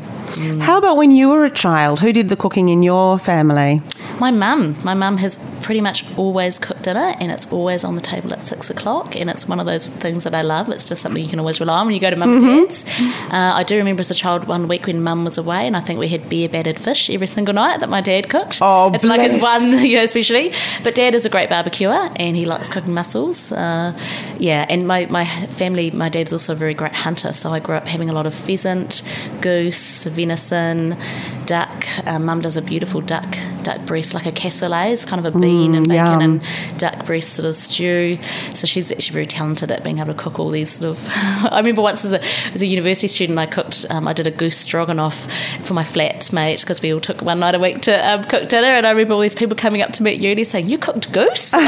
[0.61, 1.99] How about when you were a child?
[1.99, 3.81] Who did the cooking in your family?
[4.19, 8.01] My mum, my mum has pretty much always cooked dinner, and it's always on the
[8.01, 10.69] table at six o'clock, and it's one of those things that I love.
[10.69, 12.85] It's just something you can always rely on when you go to mum and dad's.
[13.31, 15.79] Uh, I do remember as a child one week when mum was away, and I
[15.79, 18.59] think we had beer battered fish every single night that my dad cooked.
[18.61, 20.53] Oh, it's like his one, you know, especially.
[20.83, 23.51] But dad is a great barbecuer, and he likes cooking mussels.
[23.51, 23.97] Uh,
[24.37, 27.75] yeah, and my my family, my dad's also a very great hunter, so I grew
[27.75, 29.03] up having a lot of pheasant,
[29.41, 30.97] goose, venison,
[31.45, 31.85] duck.
[32.05, 35.39] Uh, mum does a beautiful duck duck breast, like a cassoulet, it's kind of a
[35.39, 36.21] bean and bacon yum.
[36.21, 36.41] and
[36.77, 38.17] duck breast sort of stew.
[38.53, 41.07] So she's actually very talented at being able to cook all these sort of.
[41.51, 42.21] I remember once as a,
[42.53, 43.85] as a university student, I cooked.
[43.89, 45.31] Um, I did a goose stroganoff
[45.63, 48.67] for my flatmate because we all took one night a week to um, cook dinner,
[48.67, 51.11] and I remember all these people coming up to me at uni saying, "You cooked
[51.11, 51.59] goose." so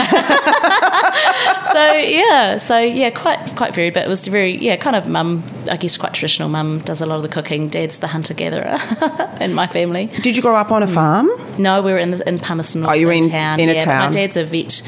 [1.94, 5.44] yeah, so yeah, quite quite varied, but it was very yeah, kind of mum.
[5.70, 6.50] I guess quite traditional.
[6.50, 7.68] Mum does a lot of the cooking.
[7.70, 8.78] Dad's the hunter gatherer
[9.42, 10.08] in my family.
[10.22, 11.30] Did you grow up on a farm?
[11.58, 13.60] No, we were in the, in Palmerston North Oh, you were in- town.
[13.60, 14.06] in a yeah, town.
[14.06, 14.82] My dad's a vet.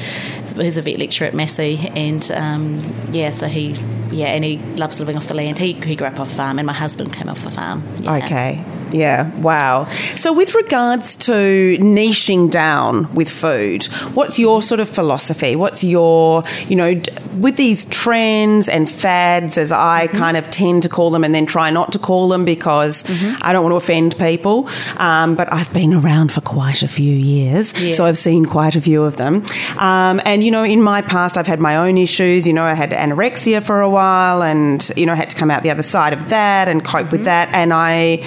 [0.56, 3.72] He's a vet lecturer at Massey, and um, yeah, so he
[4.10, 5.58] yeah, and he loves living off the land.
[5.58, 7.82] He he grew up off a farm, and my husband came off the farm.
[7.98, 8.16] Yeah.
[8.16, 8.64] Okay.
[8.92, 9.84] Yeah, wow.
[10.16, 15.56] So, with regards to niching down with food, what's your sort of philosophy?
[15.56, 17.00] What's your, you know,
[17.38, 20.18] with these trends and fads, as I Mm-hmm.
[20.18, 23.42] kind of tend to call them and then try not to call them because Mm-hmm.
[23.42, 24.68] I don't want to offend people.
[24.98, 27.96] Um, but I've been around for quite a few years, Yes.
[27.96, 29.44] so I've seen quite a few of them.
[29.78, 32.46] Um, and, you know, in my past, I've had my own issues.
[32.46, 35.50] You know, I had anorexia for a while and, you know, I had to come
[35.50, 37.10] out the other side of that and cope Mm-hmm.
[37.12, 37.48] with that.
[37.52, 38.22] And I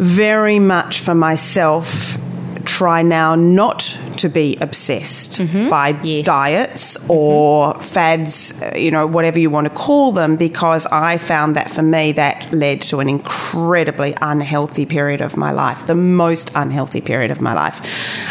[0.00, 2.16] very much for myself
[2.64, 5.38] try now not to be obsessed
[5.70, 6.04] by Mm-hmm.
[6.06, 6.26] Yes.
[6.26, 11.56] diets or fads, uh, you know, whatever you want to call them, because I found
[11.56, 16.52] that for me that led to an incredibly unhealthy period of my life, the most
[16.54, 17.80] unhealthy period of my life.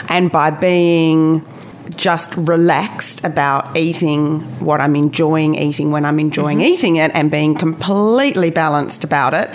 [0.09, 1.43] And by being
[1.95, 7.55] just relaxed about eating what I'm enjoying eating when I'm enjoying eating it and being
[7.55, 9.49] completely balanced about it.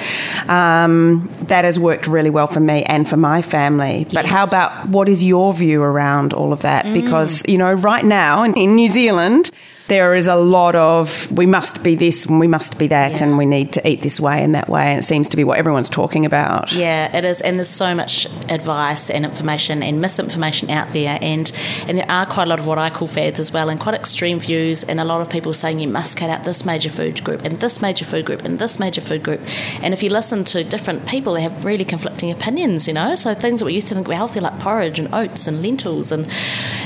[0.48, 4.06] Um, that has worked really well for me and for my family.
[4.12, 6.84] But how about what is your view around all of that?
[6.92, 9.50] Because, you know, right now in, in New Zealand,
[9.88, 13.24] there is a lot of we must be this and we must be that Yeah.
[13.26, 15.44] and we need to eat this way and that way and it seems to be
[15.44, 16.72] what everyone's talking about.
[16.72, 21.52] Yeah, it is, and there's so much advice and information and misinformation out there, and
[21.86, 23.94] and there are quite a lot of what I call fads as well, and quite
[23.94, 27.22] extreme views, and a lot of people saying you must cut out this major food
[27.22, 29.40] group and this major food group and this major food group,
[29.82, 33.14] and if you listen to different people, they have really conflicting opinions, you know.
[33.16, 36.10] So things that we used to think were healthy, like porridge and oats and lentils
[36.10, 36.26] and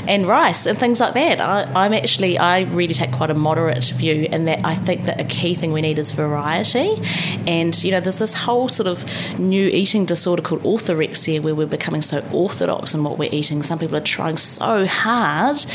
[0.05, 1.39] and rice and things like that.
[1.39, 5.19] I, I'm actually I really take quite a moderate view in that I think that
[5.19, 6.95] a key thing we need is variety,
[7.47, 9.05] and you know there's this whole sort of
[9.39, 13.63] new eating disorder called orthorexia where we're becoming so orthodox in what we're eating.
[13.63, 15.65] Some people are trying so hard,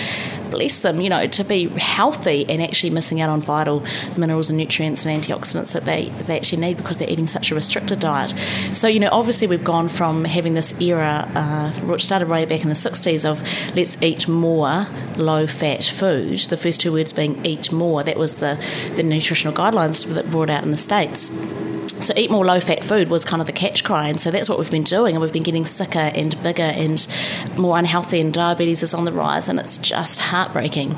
[0.55, 3.85] bless them, you know, to be healthy and actually missing out on vital
[4.17, 7.51] minerals and nutrients and antioxidants that they that they actually need because they're eating such
[7.51, 8.31] a restricted diet.
[8.73, 12.63] So you know, obviously we've gone from having this era, uh, which started way back
[12.63, 13.43] in the 60s, of
[13.75, 14.87] let's eat more
[15.17, 16.39] low-fat food.
[16.39, 18.63] The first two words being "eat more." That was the
[18.95, 21.31] the nutritional guidelines that brought out in the states.
[22.05, 24.59] So eat more low-fat food was kind of the catch cry, and so that's what
[24.59, 27.07] we've been doing, and we've been getting sicker and bigger and
[27.57, 30.95] more unhealthy, and diabetes is on the rise, and it's just heartbreaking.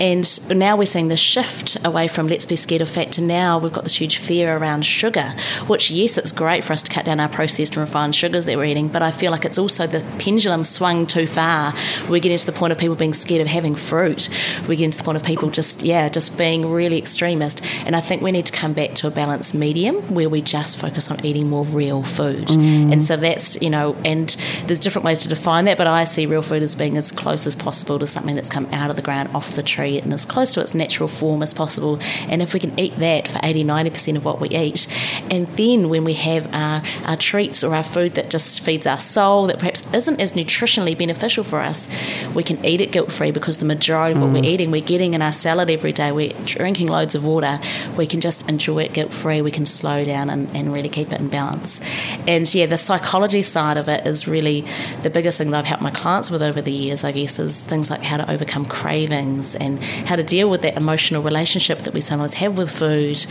[0.00, 3.58] And now we're seeing this shift away from let's be scared of fat to now
[3.58, 5.34] we've got this huge fear around sugar,
[5.66, 8.56] which yes, it's great for us to cut down our processed and refined sugars that
[8.56, 11.72] we're eating, but I feel like it's also the pendulum swung too far.
[12.08, 14.28] We're getting to the point of people being scared of having fruit.
[14.62, 17.62] We're getting to the point of people just yeah, just being really extremist.
[17.86, 20.78] And I think we need to come back to a balanced medium where we just
[20.78, 22.48] focus on eating more real food.
[22.48, 22.92] Mm.
[22.92, 26.26] And so that's you know, and there's different ways to define that, but I see
[26.26, 29.02] real food as being as close as possible to something that's come out of the
[29.02, 31.98] ground, off the tree, and as close to its natural form as possible.
[32.28, 34.86] And if we can eat that for 80, 90% of what we eat,
[35.30, 38.98] and then when we have our, our treats or our food that just feeds our
[38.98, 41.88] soul, that perhaps isn't as nutritionally beneficial for us,
[42.34, 44.46] we can eat it guilt free because the majority of what we're mm.
[44.46, 47.58] eating, we're getting in our salad every day, we're drinking loads of water,
[47.96, 51.12] we can just enjoy it guilt free, we can slow down and, and really keep
[51.12, 51.80] it in balance.
[52.26, 54.64] And yeah, the psychology side of it is really
[55.02, 57.64] the biggest thing that I've helped my clients with over the years, I guess, is
[57.64, 61.94] things like how to overcome cravings and how to deal with that emotional relationship that
[61.94, 63.24] we sometimes have with food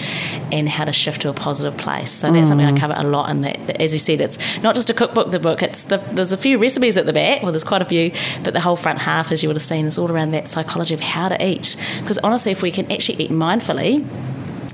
[0.51, 2.11] and how to shift to a positive place.
[2.11, 2.79] So that's something I mm.
[2.79, 5.61] cover a lot in that- As you said, it's not just a cookbook, the book,
[5.61, 8.11] it's the, there's a few recipes at the back, well, there's quite a few,
[8.43, 10.93] but the whole front half, as you would have seen, is all around that psychology
[10.93, 11.75] of how to eat.
[11.99, 14.05] Because honestly, if we can actually eat mindfully,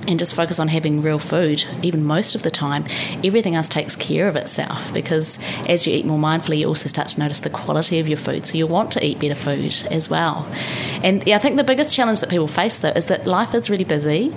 [0.09, 2.83] and just focus on having real food, even most of the time,
[3.23, 7.07] everything else takes care of itself because as you eat more mindfully, you also start
[7.09, 8.45] to notice the quality of your food.
[8.45, 10.47] So you'll want to eat better food as well.
[11.03, 13.69] And yeah, I think the biggest challenge that people face though is that life is
[13.69, 14.33] really busy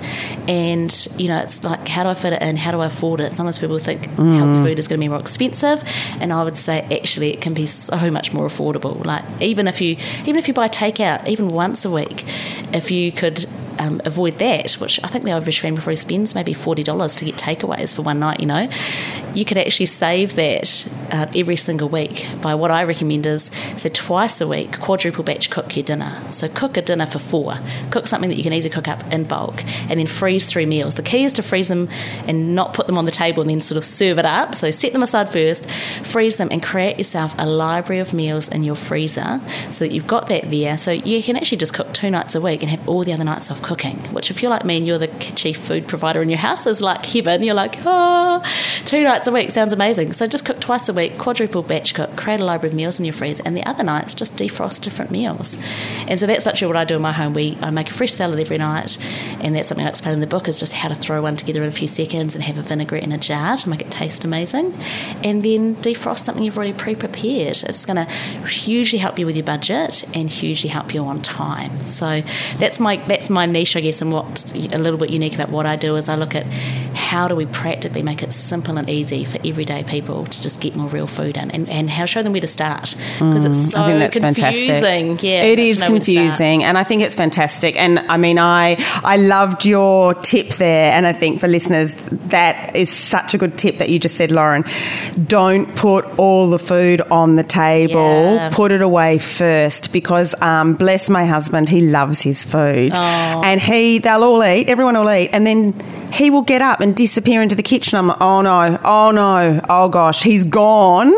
[0.46, 2.56] and, you know, it's like, how do I fit it in?
[2.56, 3.32] How do I afford it?
[3.32, 4.64] Sometimes people think healthy mm.
[4.64, 5.82] food is going to be more expensive.
[6.20, 9.04] And I would say actually it can be so much more affordable.
[9.04, 12.24] Like even if you, even if you buy takeout, even once a week,
[12.74, 13.46] if you could
[13.78, 17.24] um, avoid that, which I think the average family probably spends maybe forty dollars to
[17.24, 18.40] get takeaways for one night.
[18.40, 18.68] You know,
[19.34, 23.88] you could actually save that uh, every single week by what I recommend is so
[23.88, 26.12] twice a week, quadruple batch cook your dinner.
[26.30, 27.58] So cook a dinner for four,
[27.90, 30.94] cook something that you can easily cook up in bulk, and then freeze three meals.
[30.94, 31.88] The key is to freeze them
[32.26, 34.54] and not put them on the table and then sort of serve it up.
[34.54, 35.68] So set them aside first,
[36.04, 40.06] freeze them, and create yourself a library of meals in your freezer so that you've
[40.06, 40.76] got that there.
[40.76, 43.24] So you can actually just cook two nights a week and have all the other
[43.24, 43.96] nights off cooking.
[44.12, 46.80] Which, if you're like me and you're the chief food provider in your house, is
[46.80, 47.42] like heaven.
[47.42, 48.42] You're like, oh,
[48.84, 50.12] two nights a week sounds amazing.
[50.12, 53.04] So just cook twice a week, quadruple batch cook, create a library of meals in
[53.04, 55.56] your freezer, and the other nights just defrost different meals.
[56.08, 57.34] And so that's literally what I do in my home.
[57.34, 58.98] We I make a fresh salad every night,
[59.40, 61.62] and that's something I explain in the book is just how to throw one together
[61.62, 64.24] in a few seconds and have a vinaigrette in a jar to make it taste
[64.24, 64.74] amazing,
[65.22, 67.62] and then defrost something you've already pre-prepared.
[67.62, 68.12] It's going to
[68.46, 71.78] hugely help you with your budget and hugely help you on time.
[71.82, 72.22] So
[72.58, 75.66] that's my that's my niche, I guess, and what's a little bit unique about what
[75.66, 76.46] I do is I look at
[76.94, 80.74] how do we practically make it simple and easy for everyday people to just get
[80.76, 83.80] more real food in, and, and how show them where to start because it's so
[83.82, 84.66] Mm, that's confusing.
[85.16, 85.22] fantastic.
[85.22, 86.16] Yeah, it is know where to start.
[86.16, 87.76] confusing, and I think it's fantastic.
[87.76, 91.94] And I mean, I I loved your tip there, and I think for listeners,
[92.30, 94.64] that is such a good tip that you just said, Lauren.
[95.26, 98.34] Don't put all the food on the table.
[98.36, 98.50] Yeah.
[98.52, 102.92] Put it away first, because um, bless my husband, he loves his food,
[103.42, 105.74] and he they'll all eat, everyone will eat, and then.
[106.12, 107.98] He will get up and disappear into the kitchen.
[107.98, 111.12] I'm like, oh no, oh no, oh gosh, he's gone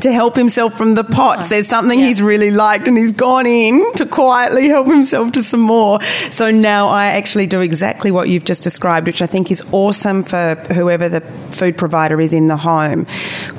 [0.00, 1.48] to help himself from the pots.
[1.48, 2.06] There's something Yeah.
[2.06, 6.00] he's really liked and he's gone in to quietly help himself to some more.
[6.30, 10.22] So now I actually do exactly what you've just described, which I think is awesome
[10.22, 13.06] for whoever the food provider is in the home.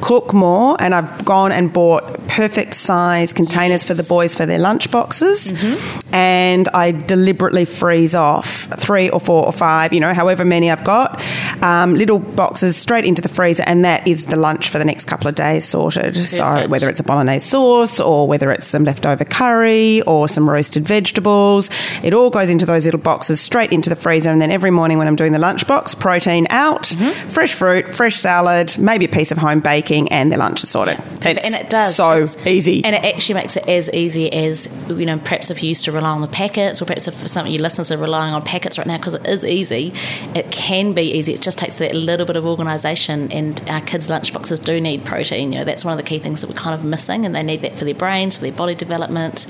[0.01, 4.59] Cook more, and I've gone and bought perfect size containers for the boys for their
[4.59, 6.13] lunch boxes, Mm-hmm.
[6.13, 10.76] and I deliberately freeze off three or four or five, you know, however many I've
[10.83, 11.21] got,
[11.61, 15.05] um, little boxes straight into the freezer, and that is the lunch for the next
[15.05, 16.15] couple of days sorted.
[16.17, 20.85] So whether it's a bolognese sauce or whether it's some leftover curry or some roasted
[20.87, 21.69] vegetables,
[22.03, 24.97] it all goes into those little boxes straight into the freezer, and then every morning
[24.97, 27.27] when I'm doing the lunchbox, protein out, Mm-hmm.
[27.29, 30.97] fresh fruit, fresh salad, maybe a piece of home baking, and their lunch is sorted.
[30.97, 31.37] Perfect.
[31.37, 32.83] It's and it does so easy.
[32.83, 35.91] and it actually makes it as easy as you know perhaps if you used to
[35.91, 38.77] rely on the packets or perhaps if some of your listeners are relying on packets
[38.77, 39.91] right now because it is easy
[40.35, 41.33] it can be easy.
[41.33, 45.53] It just takes that little bit of organisation and our kids lunchboxes do need protein.
[45.53, 47.41] You know that's one of the key things that we're kind of missing and they
[47.41, 49.47] need that for their brains for their body development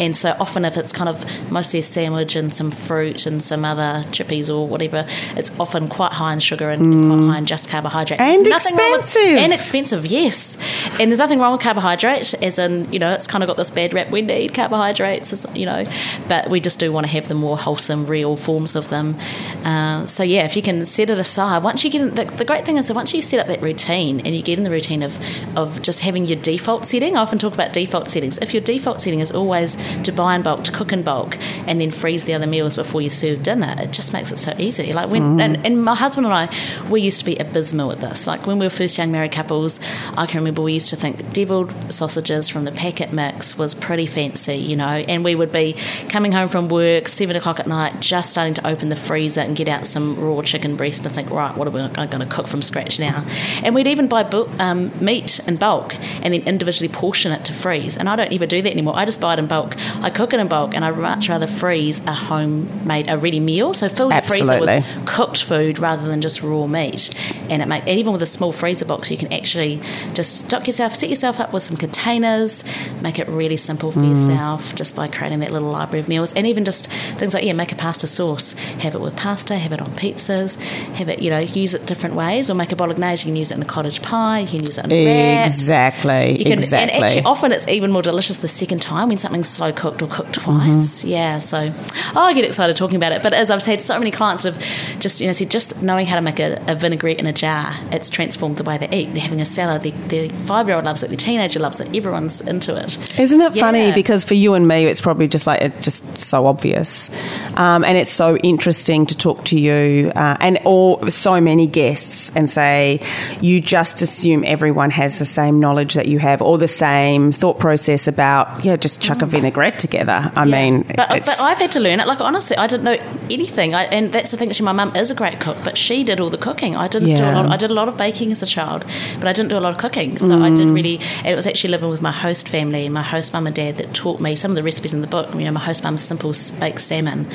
[0.00, 3.64] and so often if it's kind of mostly a sandwich and some fruit and some
[3.64, 7.68] other chippies or whatever it's often quite high in sugar and quite high in just
[7.68, 9.38] carbohydrate And nothing with- expensive.
[9.38, 10.56] and expensive, yes.
[11.00, 13.70] And there's nothing wrong with carbohydrate, as in, you know, it's kind of got this
[13.70, 14.10] bad rap.
[14.10, 15.84] We need carbohydrates, you know,
[16.28, 19.16] but we just do want to have the more wholesome, real forms of them.
[19.64, 22.44] Uh, so, yeah, if you can set it aside, once you get in, the, the
[22.44, 24.70] great thing is that once you set up that routine and you get in the
[24.70, 25.18] routine of,
[25.56, 28.38] of just having your default setting, I often talk about default settings.
[28.38, 31.80] If your default setting is always to buy in bulk, to cook in bulk, and
[31.80, 34.92] then freeze the other meals before you serve dinner, it just makes it so easy.
[34.92, 36.54] Like when, and, and my husband and I,
[36.88, 38.26] we used to be abysmal at this.
[38.26, 39.80] Like when we were first young married couples,
[40.16, 44.06] I can remember we used to think deviled sausages from the packet mix was pretty
[44.06, 45.74] fancy, you know, and we would be
[46.08, 49.56] coming home from work, seven o'clock at night, just starting to open the freezer and
[49.56, 52.46] get out some raw chicken breast and think, right, what are we going to cook
[52.46, 53.24] from scratch now?
[53.62, 57.52] And we'd even buy bu- um, meat in bulk and then individually portion it to
[57.52, 57.96] freeze.
[57.96, 58.94] And I don't ever do that anymore.
[58.96, 59.71] I just buy it in bulk.
[60.02, 63.74] I cook it in bulk, and I'd much rather freeze a homemade, a ready meal.
[63.74, 67.14] So fill your freezer with cooked food rather than just raw meat.
[67.50, 69.80] And it make and even with a small freezer box, you can actually
[70.14, 72.64] just stock yourself, set yourself up with some containers,
[73.02, 74.10] make it really simple for Mm.
[74.10, 76.32] yourself just by creating that little library of meals.
[76.32, 76.86] And even just
[77.18, 80.56] things like yeah, make a pasta sauce, have it with pasta, have it on pizzas,
[80.94, 83.26] have it you know use it different ways, or make a bolognese.
[83.26, 84.40] You can use it in a cottage pie.
[84.40, 85.48] You can use it in wraps.
[85.54, 86.92] Exactly, You can, exactly.
[86.94, 90.08] And actually, often it's even more delicious the second time when something's slow cooked or
[90.08, 91.00] cooked twice.
[91.00, 91.08] Mm-hmm.
[91.08, 91.72] Yeah, so
[92.16, 93.22] oh, I get excited talking about it.
[93.22, 96.06] But as I've had so many clients that have just you know said just knowing
[96.06, 99.12] how to make a, a vinaigrette in a jar, it's transformed the way they eat.
[99.12, 99.82] They're having a salad.
[99.82, 101.08] Their, their five year old loves it.
[101.08, 101.94] Their teenager loves it.
[101.94, 103.18] Everyone's into it.
[103.18, 103.92] Isn't it funny?
[103.92, 107.10] Because for you and me, it's probably just like it's just so obvious,
[107.56, 112.34] um, and it's so interesting to talk to you uh, and all so many guests
[112.34, 113.00] and say
[113.40, 117.58] you just assume everyone has the same knowledge that you have or the same thought
[117.58, 120.30] process about yeah, just chuck a vinaigrette together.
[120.36, 122.06] I mean, But, it's- but I've had to learn it.
[122.06, 122.96] Like honestly, I didn't know
[123.30, 123.74] anything.
[123.74, 124.48] I, and that's the thing.
[124.48, 126.76] Actually, my mum is a great cook, but she did all the cooking.
[126.76, 127.40] I didn't do a Yeah.
[127.40, 127.52] lot.
[127.52, 128.84] I did a lot of baking as a child,
[129.18, 130.18] but I didn't do a lot of cooking.
[130.18, 130.56] So I Mm.
[130.56, 131.00] did really.
[131.18, 133.92] And it was actually living with my host family, my host mum and dad, that
[133.94, 135.28] taught me some of the recipes in the book.
[135.34, 137.26] You know, my host mum's simple baked salmon.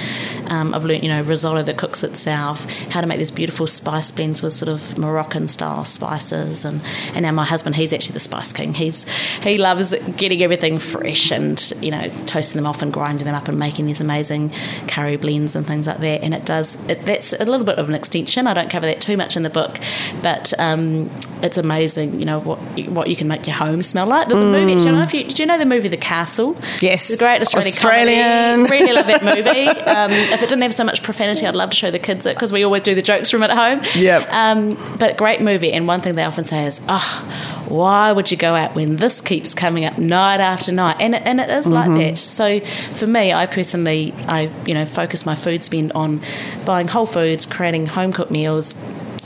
[0.47, 4.11] Um, I've learned, you know, risotto that cooks itself, how to make these beautiful spice
[4.11, 6.81] blends with sort of Moroccan style spices, and
[7.15, 8.73] and now my husband, he's actually the spice king.
[8.73, 9.05] He's
[9.43, 13.47] he loves getting everything fresh and you know toasting them off and grinding them up
[13.47, 14.51] and making these amazing
[14.87, 16.21] curry blends and things like that.
[16.23, 18.47] And it does it, that's a little bit of an extension.
[18.47, 19.79] I don't cover that too much in the book,
[20.21, 21.09] but um,
[21.41, 22.19] it's amazing.
[22.19, 24.27] You know what what you can make your home smell like.
[24.27, 24.73] There's a movie.
[24.73, 26.55] Actually, I don't know if you did you know the movie The Castle?
[26.79, 27.09] Yes.
[27.09, 28.65] it's a great Australian, Australian.
[28.65, 28.69] comedy.
[28.77, 29.67] Really love that movie.
[29.67, 32.35] Um, if it didn't have so much profanity, I'd love to show the kids it
[32.35, 33.81] because we always do the jokes from at home.
[33.95, 34.31] Yep.
[34.31, 38.37] Um, but great movie, and one thing they often say is, "Oh, why would you
[38.37, 41.67] go out when this keeps coming up night after night?" And it, and it is
[41.67, 41.99] like mm-hmm.
[41.99, 42.17] that.
[42.17, 46.21] So for me, I personally, I you know focus my food spend on
[46.65, 48.75] buying whole foods, creating home cooked meals.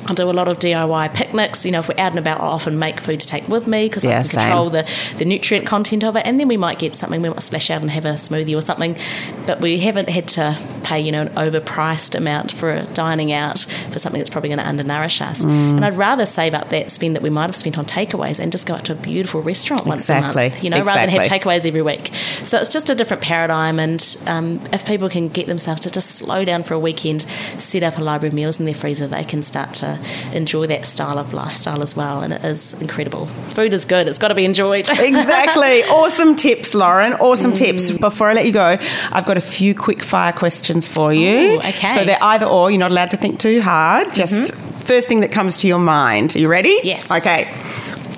[0.07, 1.65] I do a lot of DIY picnics.
[1.65, 3.87] You know, if we're out and about, I'll often make food to take with me
[3.87, 4.39] because I Yeah, can same.
[4.43, 6.25] control the, the nutrient content of it.
[6.25, 8.61] And then we might get something, we might splash out and have a smoothie or
[8.61, 8.97] something.
[9.45, 13.59] But we haven't had to pay, you know, an overpriced amount for dining out
[13.91, 15.45] for something that's probably going to undernourish us.
[15.45, 15.77] Mm.
[15.77, 18.51] And I'd rather save up that spend that we might have spent on takeaways and
[18.51, 21.27] just go out to a beautiful restaurant once a month, you know, rather than have
[21.27, 22.11] takeaways every week.
[22.43, 23.79] So it's just a different paradigm.
[23.79, 27.21] And um, if people can get themselves to just slow down for a weekend,
[27.57, 29.90] set up a library of meals in their freezer, they can start to
[30.33, 32.21] enjoy that style of lifestyle as well.
[32.21, 33.25] And it is incredible.
[33.55, 34.89] Food is good, it's got to be enjoyed.
[34.89, 35.83] exactly.
[35.83, 37.13] awesome tips, Lauren.
[37.13, 37.19] Mm.
[37.19, 37.91] Awesome tips.
[37.91, 38.77] Before I let you go,
[39.11, 41.29] I've got a few quick fire questions for you.
[41.53, 41.69] Ooh, okay.
[41.69, 41.95] Mm-hmm.
[41.95, 42.69] So they're either or.
[42.71, 44.13] You're not allowed to think too hard.
[44.13, 44.53] Just
[44.85, 46.35] first thing that comes to your mind.
[46.35, 46.79] Are you ready?
[46.83, 47.11] Yes.
[47.11, 47.45] Okay.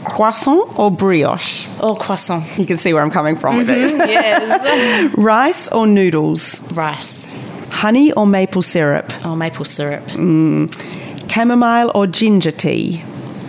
[0.05, 1.65] Croissant or brioche?
[1.79, 2.43] oh, croissant.
[2.57, 3.97] You can see where I'm coming from with Mm-hmm.
[3.97, 4.09] this.
[4.09, 5.13] Yes.
[5.17, 6.61] Rice or noodles?
[6.73, 7.27] Rice.
[7.71, 9.11] Honey or maple syrup?
[9.25, 10.03] Oh, maple syrup.
[11.33, 13.01] Chamomile or ginger tea?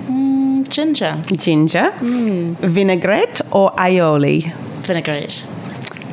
[0.07, 1.91] Mm, ginger, Ginger.
[1.91, 2.55] Hmm.
[2.55, 4.51] Vinaigrette or aioli?
[4.87, 5.47] vinaigrette.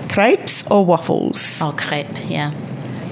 [0.10, 1.62] Crepes or waffles?
[1.62, 2.52] Oh, crepe, yeah.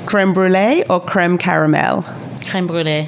[0.06, 2.04] Creme brulee or creme caramel?
[2.50, 3.08] Creme brulee.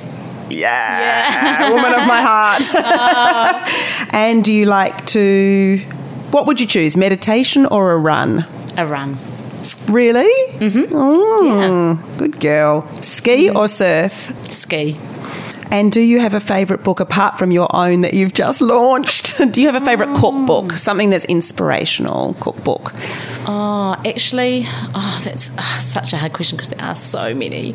[0.49, 1.69] Yeah, yeah.
[1.69, 2.63] woman of my heart.
[2.73, 4.07] Ah.
[4.13, 5.79] and do you like to?
[6.31, 8.45] What would you choose, meditation or a run?
[8.77, 9.17] A run.
[9.89, 10.31] Really?
[10.59, 10.93] Mm-hmm.
[10.95, 12.87] Oh, good girl.
[13.01, 14.33] Ski or surf?
[14.51, 14.97] Ski.
[15.71, 19.37] And do you have a favourite book apart from your own that you've just launched?
[19.53, 20.73] do you have a favourite cookbook?
[20.73, 22.91] Something that's inspirational cookbook?
[23.47, 27.73] Oh, actually, oh, that's ah, such a hard question because there are so many.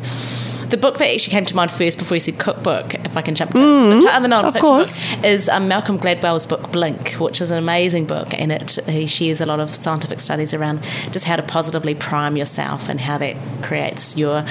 [0.69, 3.35] The book that actually came to mind first before you said cookbook, if I can
[3.35, 4.99] jump to the Mm, of non-fiction course.
[5.15, 9.05] book, is um, Malcolm Gladwell's book Blink, which is an amazing book, and it he
[9.07, 13.17] shares a lot of scientific studies around just how to positively prime yourself and how
[13.17, 14.43] that creates your,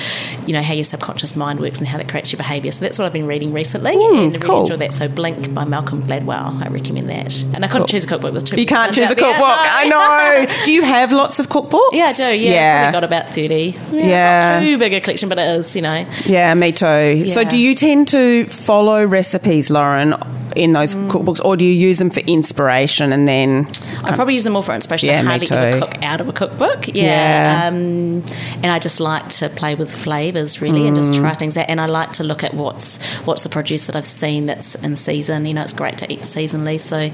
[0.46, 2.72] you know, how your subconscious mind works and how that creates your behaviour.
[2.72, 4.54] So that's what I've been reading recently, and cool.
[4.56, 4.94] really enjoy that.
[4.94, 7.42] So Blink by Malcolm Gladwell, I recommend that.
[7.54, 8.32] And I couldn't choose a cookbook.
[8.32, 9.44] There's You can't choose a cookbook.
[9.44, 10.54] I know.
[10.64, 11.90] Do you have lots of cookbooks?
[11.92, 12.38] Yeah, I do.
[12.38, 12.86] Yeah, Yeah.
[12.88, 13.76] I've got about thirty.
[13.92, 14.38] Yeah, Yeah.
[14.56, 15.74] it's not too big a collection, but it is.
[15.76, 17.28] You know, Yeah, me too.
[17.28, 20.14] So, do you tend to follow recipes, Lauren,
[20.54, 21.08] in those Mm.
[21.10, 23.66] cookbooks, or do you use them for inspiration and then?
[24.04, 25.08] I probably use them more for inspiration.
[25.10, 26.88] Yeah, I hardly ever cook out of a cookbook.
[26.88, 27.68] Yeah, Yeah.
[27.68, 27.74] Um,
[28.62, 31.18] and I just like to play with flavors really, and just Mm.
[31.20, 31.66] try things out.
[31.68, 34.96] And I like to look at what's what's the produce that I've seen that's in
[34.96, 35.44] season.
[35.44, 36.80] You know, it's great to eat seasonally.
[36.80, 37.10] So,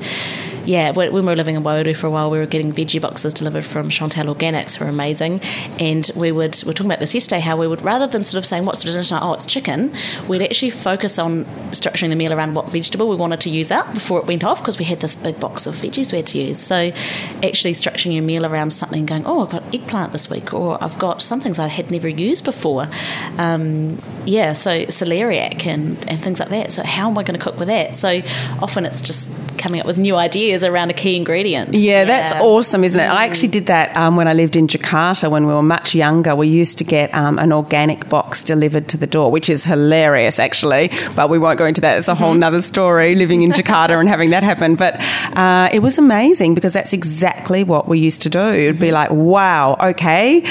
[0.65, 3.35] yeah, when we were living in Waiouru for a while, we were getting veggie boxes
[3.35, 5.41] delivered from Chantal Organics, who are amazing.
[5.79, 8.39] And we would we were talking about this yesterday, how we would rather than sort
[8.39, 9.93] of saying what's the dish, oh, it's chicken,
[10.29, 13.93] we'd actually focus on structuring the meal around what vegetable we wanted to use up
[13.95, 16.39] before it went off because we had this big box of veggies we had to
[16.39, 16.59] use.
[16.59, 16.93] So
[17.43, 20.99] actually structuring your meal around something going, oh, I've got eggplant this week, or I've
[20.99, 22.87] got some things I had never used before.
[23.39, 26.73] Um, yeah, so celeriac and, and things like that.
[26.73, 27.95] So how am I going to cook with that?
[27.95, 28.21] So
[28.61, 29.29] often it's just
[29.63, 31.75] coming up with new ideas around a key ingredient.
[31.75, 33.09] Yeah, that's awesome, isn't it?
[33.09, 36.35] I actually did that um, when I lived in Jakarta when we were much younger.
[36.35, 40.39] We used to get um, an organic box delivered to the door, which is hilarious,
[40.39, 40.91] actually.
[41.15, 41.99] But we won't go into that.
[41.99, 44.75] It's a whole nother story living in Jakarta and having that happen.
[44.75, 44.97] But
[45.37, 48.41] uh, it was amazing because that's exactly what we used to do.
[48.41, 50.43] It'd be like, wow, okay,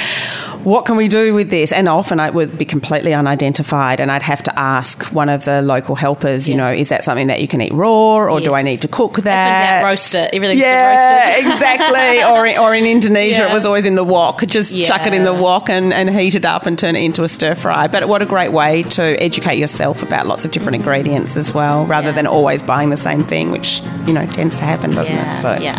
[0.64, 1.72] what can we do with this?
[1.72, 5.62] And often it would be completely unidentified, and I'd have to ask one of the
[5.62, 6.66] local helpers, you Yeah.
[6.68, 9.18] know, is that something that you can eat raw, or do I need to cook
[9.22, 9.82] that?
[9.82, 10.30] doubt, roast it.
[10.34, 12.24] Everything's yeah, exactly.
[12.24, 14.46] Or in, or in Indonesia, it was always in the wok.
[14.46, 17.24] Just chuck it in the wok and, and heat it up and turn it into
[17.24, 17.88] a stir fry.
[17.88, 21.86] But what a great way to educate yourself about lots of different ingredients as well,
[21.86, 22.14] rather Yeah.
[22.14, 25.36] than always buying the same thing, which you know tends to happen, doesn't Yeah, it?
[25.36, 25.78] So, yeah.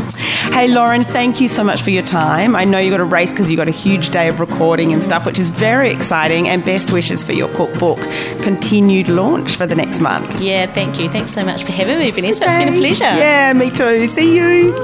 [0.52, 2.56] Hey, Lauren, thank you so much for your time.
[2.56, 5.02] I know you got a race because you got a huge day of recording and
[5.02, 6.48] stuff, which is very exciting.
[6.48, 7.98] And best wishes for your cookbook
[8.42, 10.40] continued launch for the next month.
[10.40, 11.10] Yeah, thank you.
[11.10, 12.44] Thanks so much for having me, Vanessa.
[12.44, 13.04] It's been a pleasure.
[13.04, 14.06] Yeah, me too.
[14.06, 14.74] See you.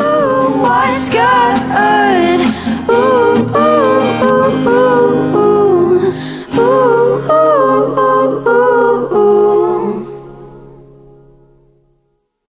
[0.00, 2.40] Ooh, what's good?
[2.88, 5.43] Ooh, ooh, ooh, ooh, ooh.